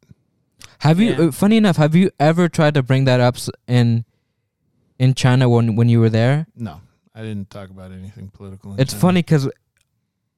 [0.80, 1.10] have you?
[1.10, 1.20] Yeah.
[1.28, 3.36] Uh, funny enough, have you ever tried to bring that up
[3.66, 4.04] in
[4.98, 6.46] in China when when you were there?
[6.56, 6.80] No,
[7.14, 8.72] I didn't talk about anything political.
[8.74, 9.00] in It's China.
[9.00, 9.50] funny because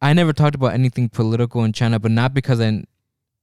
[0.03, 2.83] I never talked about anything political in China, but not because I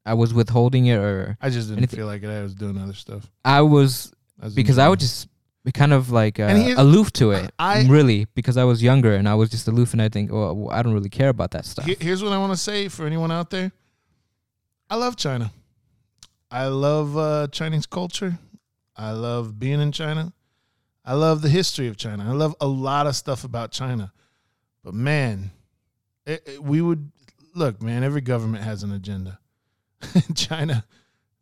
[0.07, 2.29] I was withholding it or I just didn't anything- feel like it.
[2.29, 3.29] I was doing other stuff.
[3.43, 5.27] I was I was because I would just
[5.65, 7.51] be kind of like uh, aloof to it.
[7.59, 10.69] I- really because I was younger and I was just aloof and I think, well,
[10.71, 11.85] I don't really care about that stuff.
[11.85, 13.71] Here's what I want to say for anyone out there.
[14.89, 15.51] I love China.
[16.49, 18.39] I love uh, Chinese culture.
[18.95, 20.31] I love being in China.
[21.03, 22.23] I love the history of China.
[22.29, 24.13] I love a lot of stuff about China.
[24.83, 25.51] But man,
[26.25, 27.11] it, it- we would
[27.53, 28.03] look, man.
[28.03, 29.39] Every government has an agenda.
[30.35, 30.85] China,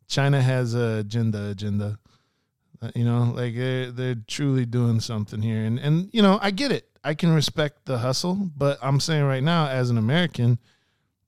[0.08, 1.50] China has a agenda.
[1.50, 1.98] Agenda.
[2.82, 6.50] Uh, you know, like they're they're truly doing something here, and and you know, I
[6.50, 6.88] get it.
[7.02, 10.58] I can respect the hustle, but I'm saying right now, as an American,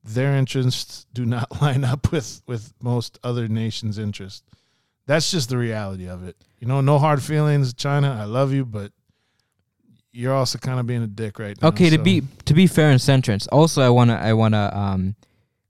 [0.04, 4.42] their interests do not line up with with most other nations' interests.
[5.06, 6.36] That's just the reality of it.
[6.58, 8.18] You know, no hard feelings, China.
[8.20, 8.92] I love you, but
[10.12, 11.68] you're also kind of being a dick right now.
[11.68, 13.48] Okay, to so- be to be fair in censorance.
[13.50, 15.16] Also, I wanna I wanna um,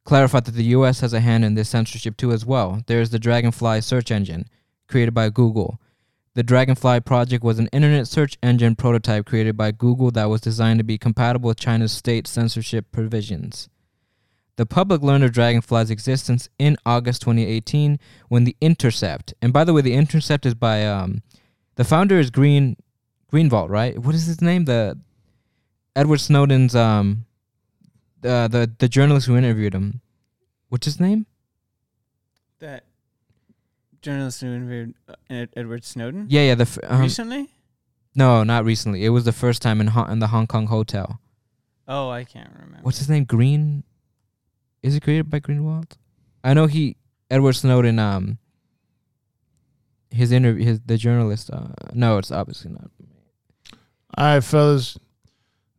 [0.09, 1.01] clarify that the U.S.
[1.01, 2.81] has a hand in this censorship too as well.
[2.87, 4.49] There's the Dragonfly search engine
[4.89, 5.79] created by Google.
[6.33, 10.79] The Dragonfly project was an internet search engine prototype created by Google that was designed
[10.79, 13.69] to be compatible with China's state censorship provisions.
[14.57, 17.99] The public learned of Dragonfly's existence in August 2018
[18.29, 21.23] when the Intercept, and by the way, the Intercept is by um,
[21.75, 22.77] the founder is Green
[23.31, 23.99] Greenwald, right?
[23.99, 24.65] What is his name?
[24.65, 24.99] The
[25.95, 27.27] Edward Snowden's um
[28.21, 30.01] the the the journalist who interviewed him.
[30.69, 31.27] What's his name?
[32.61, 32.85] that
[34.03, 36.55] journalist who interviewed uh, Ed- Edward Snowden Yeah, yeah.
[36.57, 37.49] The f- um, recently.
[38.17, 39.05] no, not recently.
[39.05, 41.21] It was the first time in Hong- in the Hong Kong hotel.
[41.87, 42.79] Oh, I can't remember.
[42.83, 43.25] What's his name?
[43.25, 43.85] Green.
[44.83, 45.93] Is it created by Greenwald?
[46.43, 46.97] I know he
[47.31, 47.99] Edward Snowden.
[48.01, 48.39] Um,
[50.11, 51.51] his interview, his the journalist.
[51.53, 52.91] Uh, no, it's obviously not.
[54.17, 54.99] All right, fellas.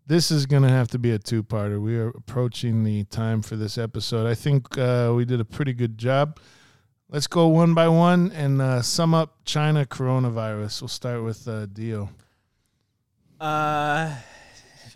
[0.09, 1.79] This is going to have to be a two parter.
[1.79, 4.25] We are approaching the time for this episode.
[4.25, 6.39] I think uh, we did a pretty good job.
[7.11, 10.81] Let's go one by one and uh, sum up China coronavirus.
[10.81, 12.09] We'll start with uh, Dio.
[13.39, 14.15] Uh,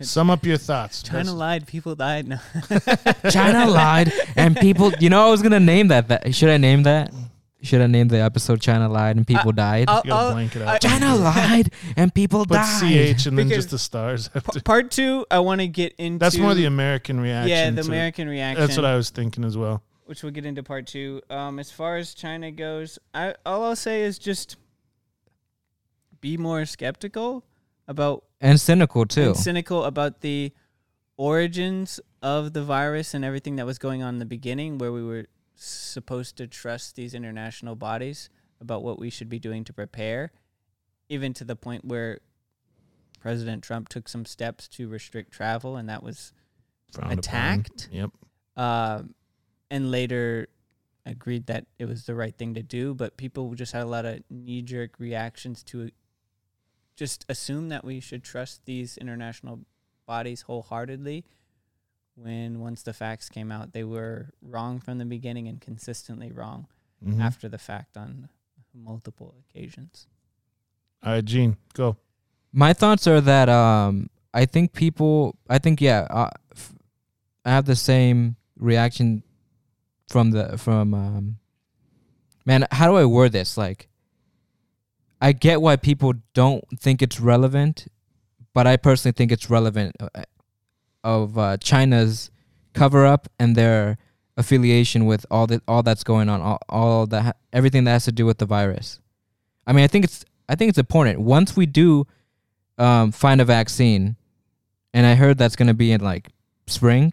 [0.00, 1.04] Sum up your thoughts.
[1.04, 1.66] China Best- lied.
[1.68, 2.26] People died.
[2.26, 2.38] No.
[3.30, 4.92] China lied, and people.
[4.98, 6.08] You know, I was gonna name that.
[6.08, 7.12] that should I name that?
[7.64, 9.88] Should have named the episode "China Lied and People uh, Died"?
[9.88, 10.80] I'll- You gotta I'll- blank it out.
[10.80, 13.16] China lied and people Put died.
[13.18, 14.30] CH and then Because- just the stars.
[14.34, 14.60] after.
[14.60, 16.18] Part two, I want to get into.
[16.18, 17.48] That's more the American reaction.
[17.48, 18.60] yeah, the to- American reaction.
[18.64, 19.82] That's what I was thinking as well.
[20.06, 21.22] which we'll get into part two.
[21.30, 24.56] Um, as far as China goes, I all I'll say is just
[26.20, 27.44] be more skeptical
[27.88, 29.28] about and cynical too.
[29.28, 30.52] and cynical about the
[31.16, 35.02] origins of the virus and everything that was going on in the beginning, where we
[35.02, 38.30] were supposed to trust these international bodies
[38.60, 40.32] about what we should be doing to prepare,
[41.08, 42.20] even to the point where
[43.20, 46.32] President Trump took some steps to restrict travel, and that was
[46.92, 47.18] Frowned upon.
[47.18, 47.88] Attacked?
[47.90, 48.10] Yep.
[48.56, 49.02] uh,
[49.70, 50.48] and later
[51.06, 52.94] agreed that it was the right thing to do.
[52.94, 55.90] But people just had a lot of knee jerk reactions to
[56.96, 59.60] just assume that we should trust these international
[60.06, 61.24] bodies wholeheartedly.
[62.16, 66.68] When once the facts came out, they were wrong from the beginning and consistently wrong
[67.04, 67.20] Mhm.
[67.20, 68.28] after the fact on
[68.72, 70.06] multiple occasions.
[71.02, 71.96] All right, Gene, go.
[72.52, 76.74] My thoughts are that um, I think people, I think yeah, uh, f-
[77.44, 79.22] I have the same reaction
[80.08, 81.38] from the from um,
[82.46, 82.66] man.
[82.70, 83.56] How do I word this?
[83.58, 83.88] Like,
[85.20, 87.88] I get why people don't think it's relevant,
[88.54, 90.08] but I personally think it's relevant uh,
[91.04, 92.30] of uh, China's
[92.72, 93.98] cover up and their
[94.36, 98.12] affiliation with all that all that's going on, all, all that everything that has to
[98.12, 98.98] do with the virus.
[99.66, 101.20] I mean, I think it's I think it's important.
[101.20, 102.06] Once we do
[102.78, 104.16] um, find a vaccine,
[104.92, 106.30] and I heard that's going to be in like
[106.66, 107.12] spring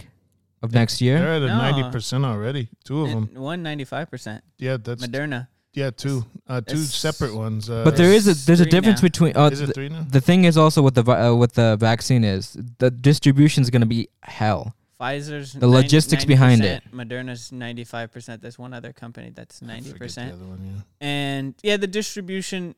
[0.64, 1.20] of next year.
[1.20, 1.58] They're at a No.
[1.58, 2.70] ninety percent already.
[2.84, 3.30] Two of them.
[3.36, 4.44] One ninety five percent.
[4.58, 5.48] Yeah, that's Moderna.
[5.74, 7.70] Yeah, two, uh, two It's- separate ones.
[7.70, 9.08] Uh, But there is a there's a three difference now.
[9.08, 10.06] between uh, is it the, three now?
[10.10, 13.70] the thing is also what the vi- uh, with the vaccine is the distribution is
[13.70, 14.76] going to be hell.
[15.00, 16.84] Pfizer's The logistics behind it.
[16.92, 18.42] 90%, Moderna's ninety five percent.
[18.44, 20.34] There's one other company that's I ninety forget the percent.
[20.34, 20.82] other one, yeah.
[21.00, 22.76] And yeah, the distribution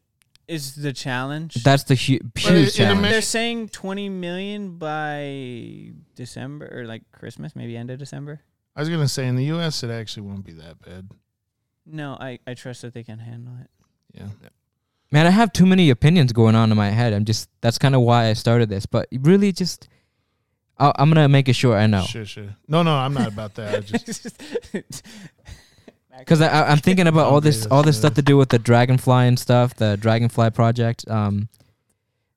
[0.48, 1.56] is the challenge.
[1.64, 3.02] That's the hu- But huge it- it challenge.
[3.10, 8.40] They're saying twenty million by December or like Christmas, maybe end of December.
[8.76, 9.84] I was gonna say in the U.S.
[9.84, 11.10] it actually won't be that bad.
[11.86, 13.70] No, I, I trust that they can handle it.
[14.14, 14.28] Yeah.
[15.12, 17.14] Man, I have too many opinions going on in my head.
[17.14, 18.86] I'm just that's kind of why I started this.
[18.86, 19.88] But really, just
[20.80, 22.56] i I'm gonna make it sure I know Sure, sure.
[22.68, 23.76] No, no, I'm not about that.
[23.76, 24.28] I just
[26.20, 28.60] because I, I- I'm thinking about all this all this stuff to do with the
[28.60, 31.08] dragonfly and stuff, the dragonfly project.
[31.10, 31.50] Um,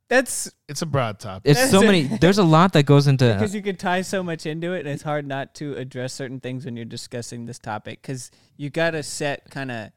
[0.09, 1.51] That's it's a broad topic.
[1.51, 2.01] it's so That's many.
[2.03, 2.21] it.
[2.21, 3.33] There's a lot that goes into.
[3.33, 6.39] because you could tie so much into it, and it's hard not to address certain
[6.41, 8.03] things when you're discussing this topic.
[8.03, 9.91] Because you got to set kind of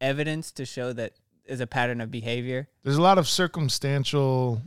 [0.00, 1.14] evidence to show that
[1.46, 2.68] is a pattern of behavior.
[2.84, 4.62] There's a lot of circumstantial.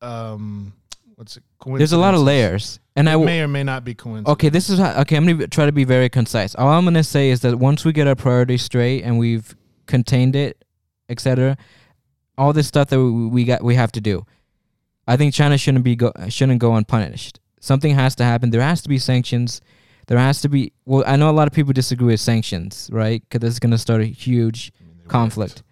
[0.00, 0.72] Um,
[1.16, 1.42] what's it?
[1.66, 2.24] There's a lot of coincidences.
[2.24, 4.28] layers, and It I w- may or may not be coincidence.
[4.32, 5.16] Okay, this is how, okay.
[5.16, 6.54] I'm gonna try to be very concise.
[6.54, 10.36] All I'm gonna say is that once we get our priorities straight and we've contained
[10.36, 10.64] it,
[11.08, 11.56] etc.,
[12.38, 14.24] all this stuff that we, we got we have to do.
[15.06, 17.40] I think China shouldn't be go shouldn't go unpunished.
[17.60, 18.50] Something has to happen.
[18.50, 19.60] There has to be sanctions.
[20.06, 20.72] There has to be.
[20.86, 23.20] Well, I know a lot of people disagree with sanctions, right?
[23.22, 24.72] Because this is gonna start a huge
[25.08, 25.62] conflict,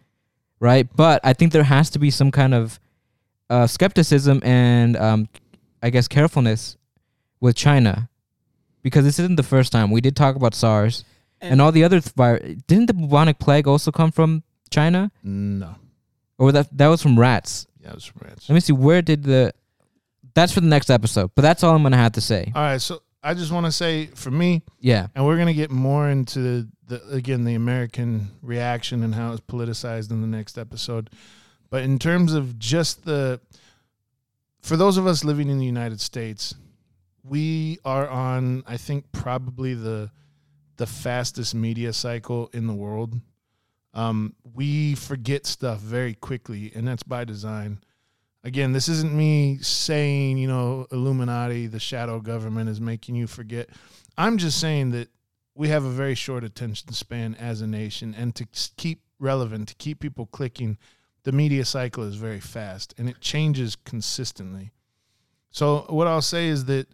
[0.60, 0.86] right?
[0.94, 2.78] But I think there has to be some kind of
[3.48, 5.28] uh, skepticism and um,
[5.82, 6.76] I guess carefulness
[7.40, 8.08] with China
[8.82, 11.04] because this isn't the first time we did talk about SARS
[11.40, 15.76] and, all the other th- vir- didn't the bubonic plague also come from China No.
[16.38, 17.66] Or that that was from rats?
[17.80, 18.48] Yeah, it was from rats.
[18.48, 19.52] Let me see where did the
[20.34, 21.30] that's for the next episode.
[21.34, 22.52] But that's all I'm gonna have to say.
[22.54, 25.70] All right, so I just want to say for me, Yeah, and we're gonna get
[25.70, 31.10] more into the again the American reaction and how it's politicized in the next episode.
[31.70, 33.40] But in terms of just the,
[34.62, 36.54] for those of us living in the United States,
[37.24, 40.10] we are on I think probably the
[40.76, 43.20] the fastest media cycle in the world.
[43.96, 47.80] Um, we forget stuff very quickly, and that's by design.
[48.44, 53.70] Again, this isn't me saying, you know, Illuminati, the shadow government is making you forget.
[54.16, 55.08] I'm just saying that
[55.54, 59.74] we have a very short attention span as a nation, and to keep relevant, to
[59.74, 60.78] keep people clicking,
[61.26, 64.70] the media cycle is very fast and it changes consistently.
[65.50, 66.86] So what I'll say is that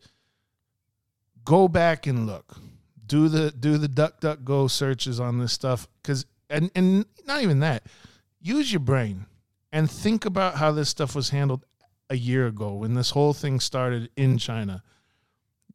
[1.44, 2.56] go back and look,
[3.04, 7.42] do the do the duck duck go searches on this stuff because and and not
[7.42, 7.84] even that,
[8.40, 9.26] use your brain
[9.72, 11.64] and think about how this stuff was handled
[12.10, 14.82] a year ago when this whole thing started in China.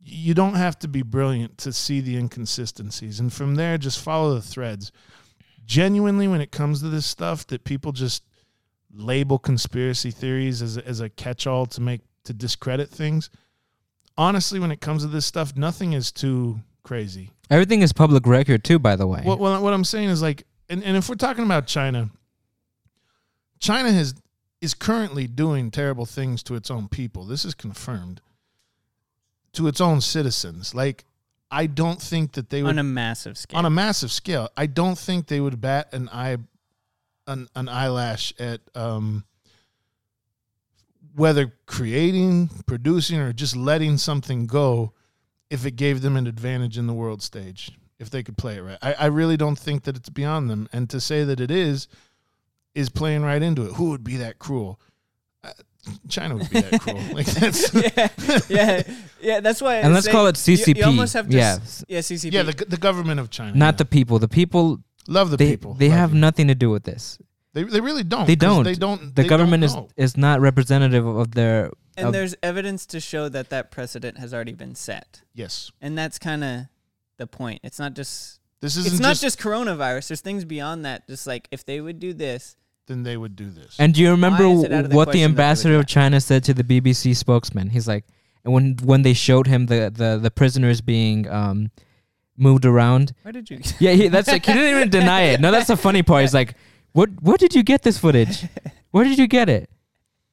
[0.02, 3.20] You don't have to be brilliant to see the inconsistencies.
[3.20, 4.92] And from there just follow the threads.
[5.66, 8.24] Genuinely when it comes to this stuff that people just
[8.94, 13.30] label conspiracy theories as a, as a catch-all to make to discredit things
[14.18, 17.32] honestly when it comes to this stuff nothing is too crazy.
[17.50, 18.80] Everything is public record too.
[18.80, 21.44] By the way, what, what, what i'm saying is like and, and if we're talking
[21.44, 22.10] about china
[23.60, 24.16] china has
[24.60, 28.22] is currently doing terrible things to its own people this is confirmed
[29.54, 31.06] to its own citizens like
[31.52, 33.58] i don't think that they would on a massive scale.
[33.58, 34.50] on a massive scale.
[34.58, 36.38] I don't think they would bat an eye
[37.28, 39.26] an, an eyelash at um,
[41.16, 44.94] whether creating, producing, or just letting something go
[45.50, 47.72] if it gave them an advantage in the world stage.
[48.00, 50.70] If they could play it right, I, I really don't think that it's beyond them.
[50.72, 51.88] And to say that it is
[52.76, 53.74] is playing right into it.
[53.74, 54.80] Who would be that cruel?
[55.44, 55.50] Uh,
[56.08, 57.02] China would be that cruel.
[57.12, 58.10] Like that's yeah,
[58.50, 58.84] yeah,
[59.20, 59.40] yeah.
[59.40, 59.78] That's why.
[59.78, 60.86] And I let's say call it you- You, CCP.
[60.86, 61.36] almost have to.
[61.36, 61.58] Yeah.
[61.62, 62.32] s- yeah, CCP.
[62.34, 63.56] yeah, the the government of China.
[63.58, 63.78] Not yeah.
[63.78, 64.20] the people.
[64.20, 65.74] The people love the they people.
[65.74, 66.20] they Love have you.
[66.20, 67.18] nothing to do with this.
[67.54, 68.28] They they really don't.
[68.28, 68.64] They 'cause don't.
[68.64, 69.16] They don't.
[69.16, 73.00] The they government don't is is not representative of their and of- there's evidence to
[73.00, 75.72] show that that precedent has already been set, yes.
[75.82, 76.66] and that's kind of
[77.18, 77.60] the point.
[77.64, 78.40] It's not just.
[78.60, 80.08] This isn't It's not just, just coronavirus.
[80.10, 81.08] There's things beyond that.
[81.08, 82.56] Just like if they would do this,
[82.88, 83.76] Then they would do this.
[83.78, 85.30] And do you remember is it out of the what the question that they would
[85.32, 87.70] ambassador of China said to the BBC spokesman?
[87.70, 88.06] He's like,
[88.44, 91.70] and when when they showed him the the, the prisoners being um
[92.36, 93.60] moved around, where did you?
[93.80, 95.40] yeah, he, that's like he didn't even deny it.
[95.40, 96.22] No, that's the funny part.
[96.22, 96.56] He's like,
[96.94, 98.46] what Where did you get this footage?
[98.92, 99.70] Where did you get it?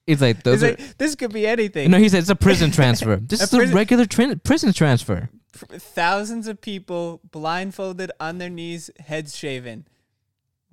[0.07, 0.70] He's like, It's those are.
[0.70, 1.91] like, this could be anything.
[1.91, 3.16] no, he said it's a prison transfer.
[3.26, 5.28] This A is a regular tran prison transfer.
[5.55, 9.86] Thousands of people blindfolded on their knees, heads shaven.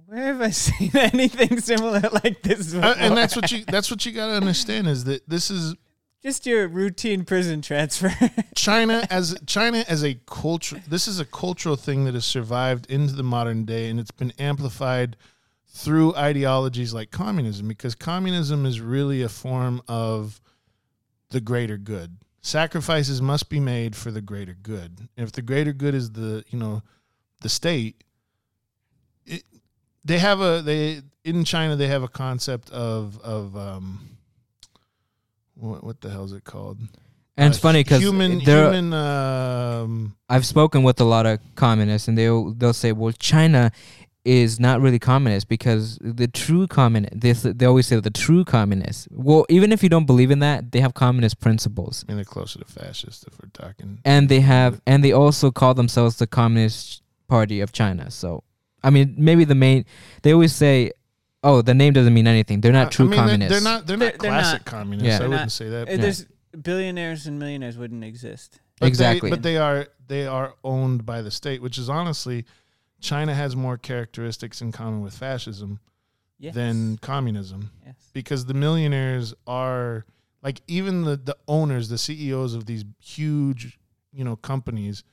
[0.07, 2.73] Where have I seen anything similar like this?
[2.73, 5.75] Uh, and that's what you that's what you got to understand is that this is
[6.21, 8.11] just your routine prison transfer.
[8.55, 10.81] China as China as a culture.
[10.87, 14.33] This is a cultural thing that has survived into the modern day, and it's been
[14.37, 15.17] amplified
[15.67, 20.41] through ideologies like communism, because communism is really a form of
[21.29, 22.17] the greater good.
[22.41, 25.07] Sacrifices must be made for the greater good.
[25.15, 26.81] And if the greater good is the you know
[27.41, 28.03] the state,
[29.25, 29.43] it,
[30.03, 34.17] they have a they in China they have a concept of of um
[35.55, 36.79] what what the hell is it called?
[37.37, 42.07] And it's Uh, funny because human human um I've spoken with a lot of communists,
[42.07, 43.71] and they'll they'll say, "Well, China
[44.23, 48.45] is not really communist because the true communist they s- they always say the true
[48.45, 49.07] communists.
[49.11, 52.59] Well, even if you don't believe in that, they have communist principles, and they're closer
[52.59, 53.99] to fascist if we're talking.
[54.05, 58.11] and they have and they also call themselves the Communist Party of China.
[58.11, 58.43] So,
[58.83, 59.85] I mean, maybe the main
[60.21, 60.91] they always say,
[61.43, 62.61] "Oh, the name doesn't mean anything.
[62.61, 64.59] They're I- not true I mean, they're- communists." They're not they're They're- not they're classic
[64.59, 64.65] not.
[64.65, 65.07] communists.
[65.07, 65.15] Yeah.
[65.15, 65.89] I They're wouldn't not- say that.
[65.89, 66.25] Uh, There's
[66.61, 68.59] billionaires and millionaires wouldn't exist.
[68.79, 69.29] But Exactly.
[69.29, 72.45] They, but they are they are owned by the state, which is honestly
[73.01, 75.79] China has more characteristics in common with fascism
[76.39, 76.55] Yes.
[76.55, 77.69] than communism.
[77.85, 77.95] yes.
[78.13, 80.05] because the millionaires are
[80.41, 83.77] like even the the owners, the CEOs of these huge,
[84.11, 85.03] you know, companies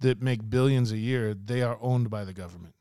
[0.00, 2.74] that make billions a year, they are owned by the government.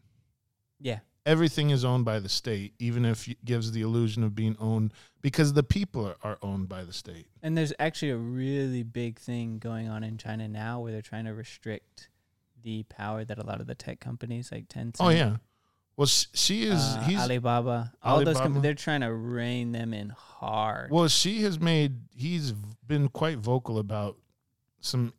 [0.80, 1.00] Yeah.
[1.28, 4.92] Everything is owned by the state, even if it gives the illusion of being owned
[5.22, 7.28] because the people are, are owned by the state.
[7.44, 11.26] And there's actually a really big thing going on in China now where they're trying
[11.26, 12.10] to restrict
[12.66, 15.38] the power that a lot of the tech companies like Tencent, Oh yeah.
[15.96, 16.82] Well, Xi is.
[16.82, 20.92] uh, he's Alibaba, all those companies, they're trying to rein them in hard.
[20.92, 21.08] well.
[21.08, 21.94] Xi has made.
[22.14, 22.52] He's
[22.86, 24.18] been quite vocal about
[24.82, 25.14] some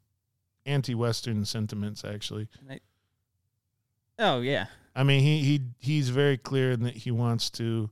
[0.67, 2.05] anti-Western sentiments.
[2.05, 2.49] Actually,
[4.19, 7.89] oh yeah, I mean, he he he's very clear in that he wants to.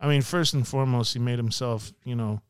[0.00, 2.40] I mean, first and foremost, he made himself, you know,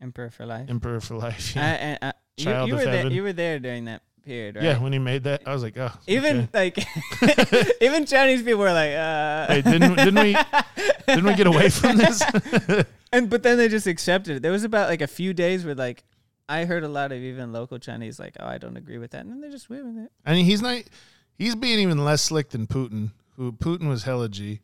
[0.00, 0.68] Emperor for life.
[0.68, 1.54] emperor for life.
[1.56, 3.06] Yeah, I, I, you, Child you of were there.
[3.08, 4.64] You were there during that period, right?
[4.64, 4.78] yeah.
[4.78, 6.72] When he made that, I was like, oh, even okay.
[6.74, 10.36] like even Chinese people were like, uh, Hey, didn't- didn't we-
[11.06, 12.22] didn't we get away from this?
[13.12, 14.42] and but then they just accepted it.
[14.42, 16.04] There was about like a few days where like
[16.48, 19.20] I heard a lot of even local Chinese like, oh, I don't agree with that,
[19.22, 20.12] and then they just went with it.
[20.26, 20.82] I mean, he's not.
[21.38, 23.12] He's being even less slick than Putin.
[23.36, 24.60] Who Putin was hella G,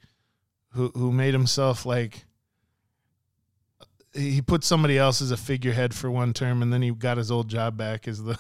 [0.73, 2.25] who who made himself like.
[4.15, 7.31] He put somebody else as a figurehead for one term, and then he got his
[7.31, 8.39] old job back as the.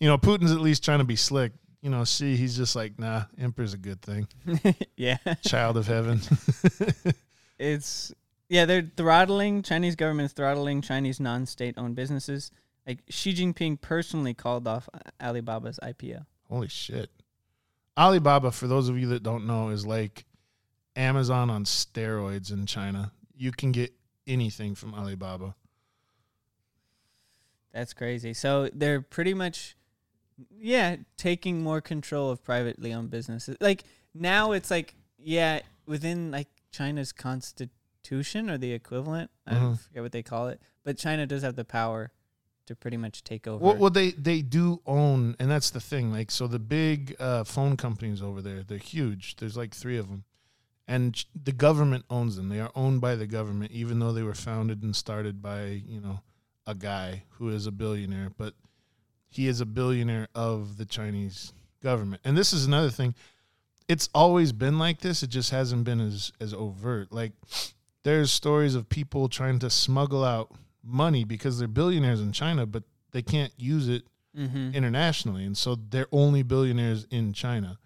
[0.00, 1.52] You know, Putin's at least trying to be slick.
[1.82, 4.26] You know, see, he's just like, nah, emperor's a good thing.
[4.96, 6.20] yeah, Child of heaven.
[7.58, 8.12] it's
[8.48, 12.50] yeah they're throttling Chinese government is throttling Chinese non-state owned businesses.
[12.86, 14.88] Like Xi Jinping personally called off
[15.20, 16.24] Alibaba's IPO.
[16.48, 17.10] Holy shit.
[17.96, 20.24] Alibaba, for those of you that don't know, is like
[20.96, 23.12] Amazon on steroids in China.
[23.36, 23.92] You can get
[24.26, 25.54] anything from Alibaba.
[27.72, 28.34] That's crazy.
[28.34, 29.76] So they're pretty much,
[30.58, 33.56] yeah, taking more control of privately owned businesses.
[33.60, 33.84] Like
[34.14, 39.30] now, it's like, yeah, within like China's constitution or the equivalent.
[39.46, 39.78] I Mhm.
[39.78, 42.12] forget what they call it, but China does have the power
[42.66, 43.64] to pretty much take over.
[43.64, 46.12] Well, well, they they do own, and that's the thing.
[46.12, 49.36] Like, so the big uh, phone companies over there, they're huge.
[49.36, 50.24] There's like three of them,
[50.86, 52.48] and ch- the government owns them.
[52.48, 56.00] They are owned by the government, even though they were founded and started by you
[56.00, 56.20] know
[56.66, 58.54] a guy who is a billionaire, but
[59.30, 61.52] he is a billionaire of the Chinese
[61.82, 62.20] government.
[62.24, 63.14] And this is another thing.
[63.88, 65.22] It's always been like this.
[65.22, 67.10] It just hasn't been as as overt.
[67.12, 67.32] Like
[68.02, 70.52] there's stories of people trying to smuggle out
[70.82, 74.04] money because they're billionaires in China, but they can't use it
[74.36, 74.72] Mhm.
[74.74, 77.78] internationally, and so they're only billionaires in China.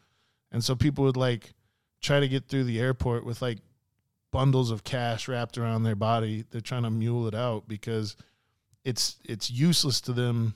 [0.53, 1.55] And so people would like
[2.03, 3.61] try to get through the airport with like
[4.31, 6.45] bundles of cash wrapped around their body.
[6.51, 8.15] They're trying to mule it out because
[8.85, 10.55] it's it's useless to them.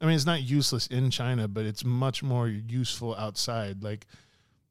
[0.00, 3.82] I mean, it's not useless in China, but it's much more useful outside.
[3.82, 4.06] Like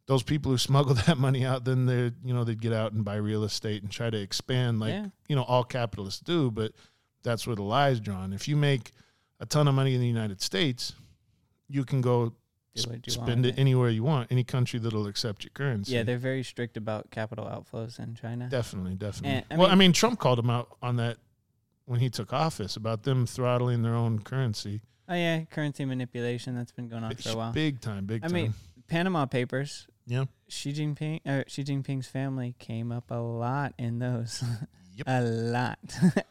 [0.07, 3.05] those people who smuggle that money out, then they're you know they'd get out and
[3.05, 5.07] buy real estate and try to expand, like Yeah.
[5.27, 6.49] you know all capitalists do.
[6.51, 6.71] But
[7.23, 8.33] that's where the lie is drawn.
[8.33, 8.91] If you make
[9.39, 10.93] a ton of money in the United States,
[11.67, 12.33] you can go
[12.87, 15.93] what you spend it anywhere you want, any country that'll accept your currency.
[15.93, 18.47] Yeah, they're very strict about capital outflows in China.
[18.49, 19.31] Definitely, definitely.
[19.31, 21.17] And, I well, I mean- mean, Trump called them out on that
[21.85, 24.81] when he took office about them throttling their own currency.
[25.09, 27.51] Oh yeah, currency manipulation that's been going on for a while.
[27.51, 28.27] Big time, big time.
[28.29, 28.41] I time.
[28.43, 28.53] mean,
[28.87, 29.87] Panama Papers.
[30.05, 30.25] Yeah.
[30.47, 34.43] Xi Jinping, uh, Xi Jinping's family came up a lot in those.
[34.95, 35.05] Yep.
[35.07, 35.79] a lot.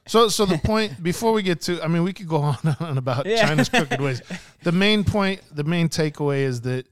[0.07, 2.77] so, so the point before we get to, I mean, we could go on and
[2.81, 3.47] on about Yeah.
[3.47, 4.23] China's crooked ways.
[4.63, 6.87] The main point, the main takeaway is that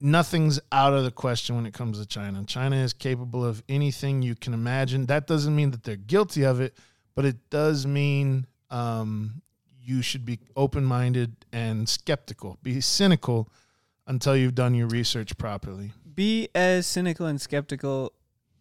[0.00, 2.44] nothing's out of the question when it comes to China.
[2.44, 5.06] China is capable of anything you can imagine.
[5.06, 6.76] That doesn't mean that they're guilty of it,
[7.14, 9.40] but it does mean um,
[9.86, 12.58] you should be open minded and skeptical.
[12.62, 13.48] Be cynical
[14.06, 15.92] until you've done your research properly.
[16.14, 18.12] Be as cynical and skeptical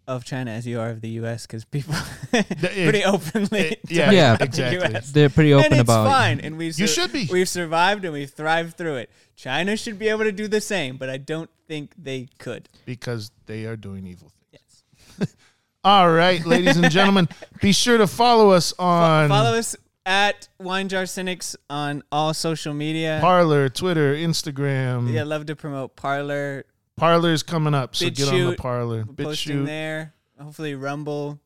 [0.07, 1.47] of China as you are of the U.S.
[1.47, 1.95] because people
[2.31, 3.59] pretty openly.
[3.59, 4.95] it- yeah, Yeah, about the exactly.
[4.95, 5.11] US.
[5.11, 7.27] They're pretty open and it's about- fine, and we You should be.
[7.31, 9.09] We've survived and we've thrived through it.
[9.35, 12.69] China should be able to do the same, but I don't think they could.
[12.85, 14.83] because they are doing evil things.
[15.19, 15.35] Yes.
[15.83, 17.27] All right, ladies and gentlemen,
[17.61, 22.73] be sure to follow us on Follow us at Wine Jar Cynics on all social
[22.73, 23.17] media.
[23.21, 25.11] Parler, Twitter, Instagram.
[25.11, 26.65] yeah, love to promote Parler.
[26.97, 29.03] Parler's coming up, so get on the Parler.
[29.07, 29.65] We're posting BitChute.
[29.65, 30.13] there.
[30.39, 31.39] Hopefully Rumble,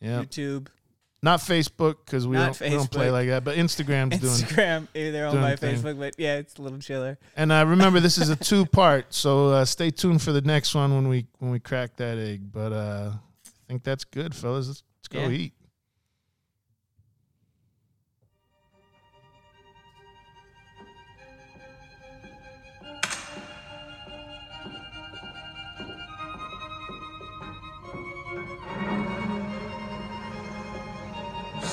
[0.00, 0.22] Yeah.
[0.22, 0.66] YouTube,
[1.22, 4.32] Not Facebook because we Not don't, we don't play like that, but Instagram's doing.
[4.32, 4.88] Instagram.
[4.92, 5.76] They're by thing.
[5.76, 7.18] Facebook, but yeah, it's a little chiller.
[7.36, 10.74] And uh, remember, this is a two part, so uh, stay tuned for the next
[10.74, 12.52] one when we when we crack that egg.
[12.52, 14.66] But uh, I think that's good, fellas.
[14.68, 15.28] Let's, let's go Yeah.
[15.30, 15.52] eat.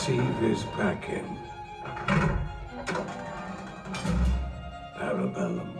[0.09, 1.37] Seaver's packing.
[4.97, 5.78] Parabellum.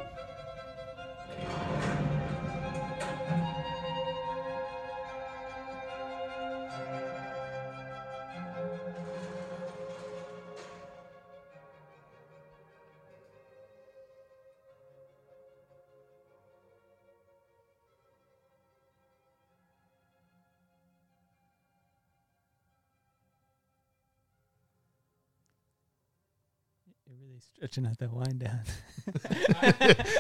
[27.56, 28.60] Stretching out that wine down.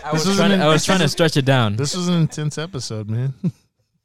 [0.03, 1.75] I was trying to- I was trying to stretch it down.
[1.75, 3.33] This was an intense episode, man.